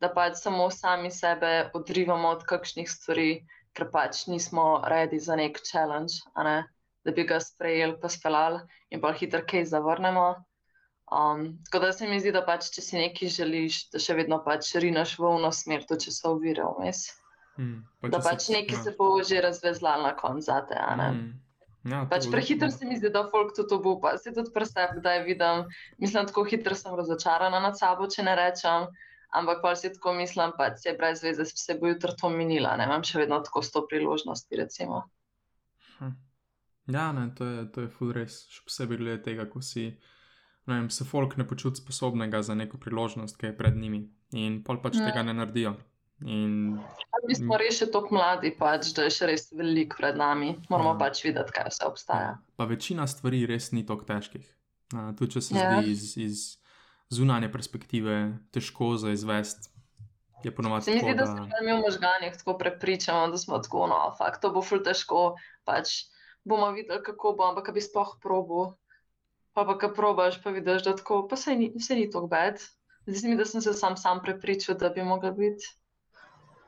da 0.00 0.08
pač 0.14 0.36
samo 0.36 0.70
sami 0.70 1.10
sebe 1.10 1.70
odrivamo 1.74 2.28
od 2.28 2.44
kakšnih 2.44 2.90
stvari, 2.90 3.46
ker 3.72 3.90
pač 3.90 4.26
nismo 4.26 4.82
redi 4.84 5.18
za 5.18 5.36
nek 5.36 5.60
challenge, 5.70 6.14
ne? 6.36 6.64
da 7.04 7.10
bi 7.10 7.24
ga 7.26 7.40
sprejeli, 7.40 7.96
pa 8.00 8.08
speljali 8.08 8.60
in 8.90 9.00
pa 9.00 9.12
hitro 9.12 9.42
kaj 9.46 9.64
zavrnemo. 9.64 10.26
Um, 11.12 11.58
tako 11.64 11.84
da 11.84 11.92
se 11.92 12.08
mi 12.08 12.20
zdi, 12.20 12.32
da 12.32 12.44
pač, 12.46 12.70
če 12.74 12.82
si 12.82 12.96
nekaj 12.96 13.28
želiš, 13.28 13.78
da 13.90 13.98
še 13.98 14.14
vedno 14.14 14.38
pač 14.44 14.70
rinaš 14.80 15.18
v 15.18 15.32
eno 15.38 15.50
smer, 15.52 15.82
tudi 15.88 16.06
če 16.06 16.14
so 16.14 16.36
uvire 16.36 16.64
vmes. 16.78 17.02
Hmm, 17.56 17.82
pa 18.00 18.08
da 18.08 18.20
pač 18.24 18.46
se, 18.46 18.52
nekaj 18.56 18.78
ja. 18.78 18.82
se 18.82 18.94
bo 18.98 19.12
že 19.28 19.40
razvezlal 19.44 20.02
na 20.02 20.16
koncu 20.16 20.46
za 20.46 20.60
te. 20.66 20.78
Hmm. 20.78 21.32
Ja, 21.84 22.04
pač 22.10 22.28
prehitro 22.30 22.70
se 22.70 22.86
mi 22.86 22.96
zdi, 22.96 23.10
da 23.10 23.24
folk 23.30 23.56
tudi 23.56 23.74
obupa. 23.74 24.14
Se 24.18 24.32
tudi 24.34 24.52
preseb, 24.54 25.00
da 25.02 25.16
je 25.18 25.24
vidim, 25.26 25.64
mislim, 25.98 26.28
tako 26.30 26.44
hitro 26.46 26.78
sem 26.78 26.94
razočarana 26.94 27.60
nad 27.60 27.78
sabo, 27.78 28.06
če 28.06 28.22
ne 28.22 28.36
rečem. 28.38 28.86
Ampak 29.32 29.62
pa 29.62 29.72
si 29.76 29.88
tako 29.92 30.12
mislim, 30.14 30.52
da 30.58 30.76
se 30.76 30.90
je 30.90 30.96
brez 30.96 31.22
veze, 31.24 31.44
se 31.44 31.74
bo 31.80 31.88
jutro 31.88 32.12
to 32.12 32.28
minila. 32.30 32.76
Ne 32.76 32.84
imam 32.84 33.02
še 33.02 33.22
vedno 33.22 33.40
tako 33.40 33.62
sto 33.64 33.86
priložnosti. 33.88 34.60
Hm. 35.98 36.12
Ja, 36.92 37.12
ne, 37.16 37.30
to 37.34 37.44
je, 37.44 37.68
to 37.72 37.86
je 37.86 37.92
full 37.92 38.12
res. 38.12 38.42
Še 38.52 38.66
posebej 38.68 39.00
glede 39.00 39.22
tega, 39.24 39.48
ko 39.48 39.64
si, 39.64 39.88
vem, 40.68 40.90
se 40.92 41.08
folk 41.08 41.38
ne 41.40 41.48
počuti 41.48 41.80
sposobnega 41.80 42.42
za 42.44 42.54
neko 42.54 42.78
priložnost, 42.78 43.38
ki 43.40 43.50
je 43.50 43.56
pred 43.56 43.78
njimi 43.78 44.04
in 44.36 44.60
pol 44.64 44.78
pač 44.84 45.00
ja. 45.00 45.08
tega 45.08 45.24
ne 45.26 45.34
naredijo. 45.36 45.74
In... 46.26 46.78
Mi 47.28 47.34
smo 47.36 47.58
res 47.60 47.78
še 47.80 47.88
tako 47.92 48.16
mladi, 48.16 48.52
pač, 48.58 48.92
da 48.96 49.06
je 49.06 49.14
še 49.14 49.28
res 49.30 49.48
veliko 49.54 49.98
pred 50.00 50.18
nami. 50.18 50.54
Moramo 50.70 50.94
ja. 50.94 50.98
pač 51.00 51.22
videti, 51.26 51.54
kaj 51.54 51.70
vse 51.70 51.86
obstaja. 51.88 52.32
Ja. 52.32 52.56
Pa 52.58 52.66
večina 52.70 53.06
stvari 53.10 53.44
res 53.50 53.70
ni 53.74 53.84
tako 53.86 54.06
težkih. 54.08 54.46
Tudi 55.18 55.36
če 55.36 55.44
se 55.44 55.56
ja. 55.56 55.68
zdi 55.80 55.92
iz, 55.92 56.06
iz 56.20 56.42
zunanje 57.12 57.50
perspektive 57.52 58.38
težko 58.54 58.94
za 59.00 59.14
izvest. 59.14 59.70
Je 60.42 60.50
ponovadi 60.54 60.88
tako. 60.88 60.98
Zdi 60.98 61.06
se, 61.06 61.16
da 61.18 61.26
smo 61.26 61.46
mi 61.62 61.72
v 61.72 61.80
možganjih 61.84 62.38
tako 62.38 62.56
prepričani, 62.58 63.32
da 63.32 63.38
smo 63.38 63.60
tako, 63.62 63.86
no, 63.90 64.00
fakt, 64.18 64.42
to 64.42 64.50
bo 64.54 64.62
ful 64.64 64.82
težko. 64.82 65.24
Pač 65.68 66.08
bomo 66.44 66.72
videli, 66.74 67.02
kako 67.04 67.36
bo, 67.38 67.50
ampak 67.52 67.70
bi 67.74 67.82
spoh 67.84 68.16
probo. 68.22 68.72
Pa 69.52 69.66
pa, 69.68 69.76
ko 69.76 69.92
probaš, 69.92 70.40
pa 70.42 70.50
vidiš, 70.50 70.86
da 70.86 70.96
tako, 70.96 71.26
pa 71.28 71.36
se 71.36 71.54
ni, 71.56 71.68
ni 71.76 72.08
tako 72.10 72.26
bed. 72.32 72.62
Zdi 73.06 73.18
se 73.18 73.28
mi, 73.28 73.36
da 73.36 73.44
sem 73.44 73.60
se 73.60 73.74
sam, 73.76 73.96
sam 74.00 74.22
prepričal, 74.24 74.78
da 74.80 74.88
bi 74.88 75.04
mogel 75.04 75.36
biti. 75.36 75.68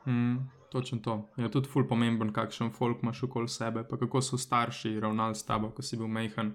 Mm, 0.07 0.37
točno 0.73 0.99
to. 0.99 1.17
Je 1.37 1.51
tudi 1.51 1.69
ful 1.69 1.89
pomemben, 1.89 2.33
kakšen 2.33 2.71
folk 2.73 3.03
imaš 3.03 3.23
okoli 3.23 3.49
sebe, 3.49 3.85
pa 3.89 3.97
kako 3.97 4.21
so 4.23 4.39
starši 4.39 5.01
ravnali 5.01 5.35
s 5.35 5.47
tabo, 5.47 5.71
ko 5.71 5.83
si 5.83 5.97
bil 5.97 6.09
mehen, 6.09 6.55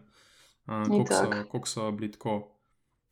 uh, 0.68 0.88
koliko 0.88 1.66
so, 1.66 1.84
so 1.84 1.92
bili 1.92 2.12
tako. 2.12 2.42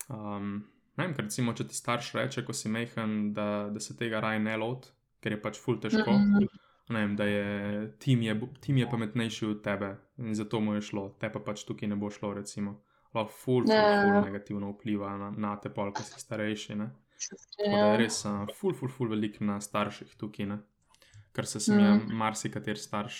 Um, 0.09 0.65
Ne 0.97 1.05
vem, 1.05 1.13
recimo, 1.17 1.53
če 1.53 1.67
ti 1.69 1.77
starš 1.77 2.13
reče, 2.17 2.41
ko 2.45 2.55
si 2.57 2.69
mehen, 2.73 3.17
da, 3.33 3.67
da 3.69 3.81
se 3.83 3.93
tega 3.97 4.21
raje 4.23 4.39
ne 4.41 4.55
loti, 4.57 4.89
ker 5.21 5.35
je 5.35 5.41
pač 5.41 5.59
ful 5.61 5.77
težko. 5.81 6.11
Mm 6.11 6.31
-hmm. 6.33 6.47
vem, 6.89 7.15
da 7.15 7.25
je 7.25 7.91
tim, 7.99 8.21
je 8.21 8.39
tim 8.61 8.77
je 8.77 8.89
pametnejši 8.89 9.45
od 9.45 9.61
tebe 9.63 9.95
in 10.17 10.35
zato 10.35 10.59
mu 10.59 10.73
je 10.73 10.81
šlo, 10.81 11.09
te 11.19 11.29
pa 11.31 11.39
pač 11.39 11.63
tukaj 11.63 11.89
ne 11.89 11.95
bo 11.95 12.09
šlo. 12.09 12.33
Recimo. 12.33 12.81
Lahko 13.13 13.31
ful, 13.31 13.63
ful, 13.65 13.75
yeah. 13.75 14.03
ful 14.03 14.25
negativno 14.25 14.71
vpliva 14.71 15.17
na, 15.17 15.31
na 15.31 15.55
te 15.55 15.69
pol, 15.69 15.93
ki 15.93 16.03
si 16.03 16.19
starejši. 16.19 16.75
Ne? 16.75 16.89
Tako 17.17 17.69
da 17.71 17.83
je 17.91 17.97
res 17.97 18.23
uh, 18.25 18.43
ful, 18.55 18.75
ful, 18.77 18.91
ful 18.93 19.09
velik 19.11 19.39
na 19.41 19.59
starših 19.63 20.15
tukaj, 20.19 20.49
ne? 20.49 20.59
kar 21.37 21.45
se 21.45 21.59
sem 21.61 21.77
mm. 21.77 21.85
jim 21.85 22.17
marsikater 22.17 22.79
starš 22.81 23.17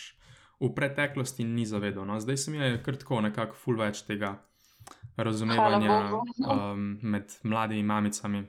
v 0.60 0.72
preteklosti 0.74 1.43
ni 1.45 1.66
zavedal. 1.70 2.06
No? 2.06 2.18
Zdaj 2.20 2.38
sem 2.38 2.56
jim 2.58 2.80
kar 2.86 2.98
tako 2.98 3.22
nekako 3.22 3.58
ful 3.62 3.78
več 3.78 4.02
tega 4.08 4.34
razumevanja 5.18 5.98
um, 6.14 6.88
med 7.02 7.36
mladimi 7.43 7.84
mamicami. 7.84 8.41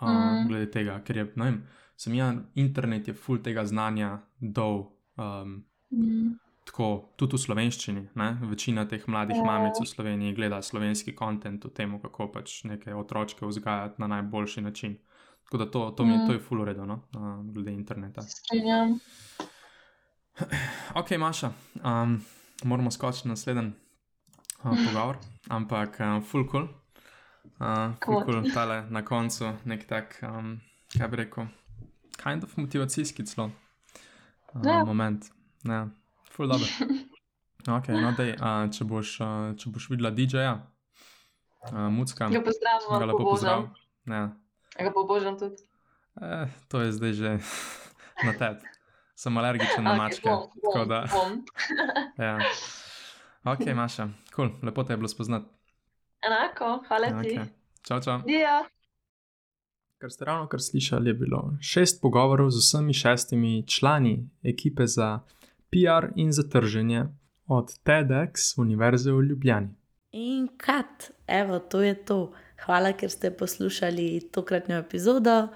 Um, 0.00 0.08
mm. 0.08 0.46
Glede 0.48 0.70
tega, 0.70 0.98
ker 1.06 1.16
je, 1.16 1.26
no 1.40 1.48
vem, 1.48 1.58
sem 1.98 2.14
jaz, 2.14 2.38
internet 2.58 3.08
je 3.08 3.14
full 3.16 3.40
tega 3.42 3.64
znanja 3.66 4.12
dol. 4.38 4.84
Um, 5.16 5.60
mm. 5.90 6.30
Tako 6.70 7.10
tudi 7.18 7.34
v 7.34 7.42
slovenščini. 7.42 8.00
Ne? 8.14 8.28
Večina 8.46 8.84
teh 8.86 9.02
mladih 9.10 9.34
yeah. 9.34 9.42
Ja. 9.42 9.58
mamic 9.58 9.80
v 9.82 9.86
Sloveniji 9.90 10.36
gleda 10.38 10.60
slovenski 10.62 11.16
kontent 11.18 11.64
o 11.66 11.70
tem, 11.74 11.96
kako 11.98 12.28
pač 12.30 12.60
neke 12.64 12.94
otroke 12.94 13.42
vzgajati 13.42 13.98
na 13.98 14.06
najboljši 14.06 14.62
način. 14.62 14.94
Tako 15.44 15.58
da 15.58 15.66
to, 15.66 15.80
to, 15.98 16.06
mi, 16.06 16.14
mm. 16.14 16.26
to 16.28 16.32
je 16.32 16.38
full 16.38 16.62
uredo, 16.62 16.86
no? 16.86 17.00
uh, 17.18 17.42
glede 17.42 17.74
interneta. 17.74 18.22
Strenjam. 18.22 19.00
Ok, 20.94 21.10
Maša, 21.18 21.50
um, 21.82 22.20
moramo 22.64 22.90
skočiti 22.90 23.28
na 23.28 23.32
naslednji 23.32 23.72
uh, 24.62 24.70
pogovor, 24.86 25.18
ampak 25.48 25.98
uh, 26.00 26.22
full 26.22 26.46
cool. 26.50 26.68
Uh, 27.58 27.98
cool, 28.04 28.46
tale 28.54 28.84
na 28.90 29.02
koncu 29.04 29.52
nek 29.64 29.88
tak, 29.90 30.20
um, 30.22 30.60
kaj 30.94 31.08
bi 31.08 31.24
rekel, 31.24 31.50
kind 32.22 32.44
of 32.44 32.56
motivacijski 32.56 33.26
celo 33.26 33.50
uh, 34.54 34.62
ja. 34.64 34.84
moment. 34.84 35.26
Ja, 35.64 35.88
full 36.32 36.48
dobro. 36.48 36.66
Ok, 37.68 37.90
no 37.92 38.14
dej, 38.16 38.30
uh, 38.40 38.70
če, 38.72 38.86
boš, 38.88 39.18
uh, 39.20 39.50
če 39.60 39.68
boš 39.68 39.90
videla 39.90 40.08
DJ-ja, 40.16 40.54
uh, 41.68 41.90
Mucka, 41.92 42.30
ga 42.32 42.40
pozdravljam. 42.40 43.02
Ga 43.02 43.08
lepo 43.10 43.26
pozdravljam. 43.26 43.66
Ja. 44.08 44.22
Ga 44.80 44.92
pobožam 44.94 45.36
tudi. 45.38 45.60
Eh, 46.20 46.48
to 46.68 46.80
je 46.80 46.92
zdaj 46.92 47.12
že 47.12 47.30
na 48.26 48.32
tebi. 48.32 48.66
Sem 49.14 49.36
alergičen 49.36 49.84
na 49.84 49.92
okay, 49.92 49.98
mačke. 49.98 50.28
Bom, 50.28 50.48
bom, 50.64 50.88
da, 50.88 51.04
ja. 52.26 52.38
Ok, 53.44 53.68
Maša, 53.76 54.08
cool. 54.34 54.48
lepo 54.62 54.84
te 54.84 54.92
je 54.92 54.96
bilo 54.96 55.08
spoznati. 55.08 55.46
Enako, 56.24 56.84
hvala 56.88 57.22
ti. 57.22 57.36
Okay. 57.36 57.44
Čau, 57.84 58.00
čau. 58.00 58.20
Ja. 58.28 58.64
Kar 60.00 60.10
ste 60.10 60.24
ravno 60.24 60.48
kar 60.48 60.60
slišali, 60.60 61.10
je 61.10 61.14
bilo 61.14 61.52
šest 61.60 62.00
pogovorov 62.00 62.50
z 62.50 62.64
vsemi 62.64 62.94
šestimi 62.96 63.66
člani 63.68 64.30
ekipe 64.42 64.86
za 64.86 65.20
PR 65.70 66.10
in 66.16 66.32
za 66.32 66.42
trženje 66.42 67.06
od 67.46 67.72
TEDx 67.84 68.58
Univerze 68.58 69.12
v 69.12 69.22
Ljubljani. 69.22 69.68
In 70.12 70.48
kat, 70.56 71.10
evo, 71.26 71.58
to 71.58 71.82
je 71.82 71.94
to. 71.94 72.32
Hvala, 72.64 72.92
ker 72.92 73.10
ste 73.10 73.30
poslušali 73.30 74.30
tokratno 74.34 74.74
epizodo. 74.82 75.48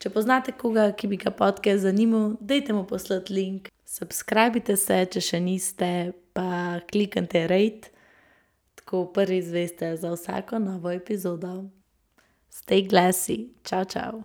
Če 0.00 0.10
poznate 0.14 0.54
koga, 0.56 0.86
ki 0.96 1.10
bi 1.10 1.18
ga 1.20 1.32
podcast 1.34 1.82
zanimal, 1.84 2.36
dajte 2.40 2.72
mu 2.72 2.86
poslati 2.88 3.34
link. 3.34 3.68
Subskrbite 3.84 4.76
se, 4.78 5.02
če 5.12 5.20
še 5.20 5.40
niste, 5.42 5.90
pa 6.32 6.80
kliknite 6.88 7.44
rate, 7.50 7.90
tako 8.78 9.04
prvi 9.12 9.42
zveste 9.42 9.96
za 10.00 10.14
vsako 10.14 10.62
novo 10.62 10.94
epizodo. 10.94 11.66
Stay 12.50 12.86
glassy, 12.86 13.50
čau, 13.66 13.84
čau. 13.84 14.22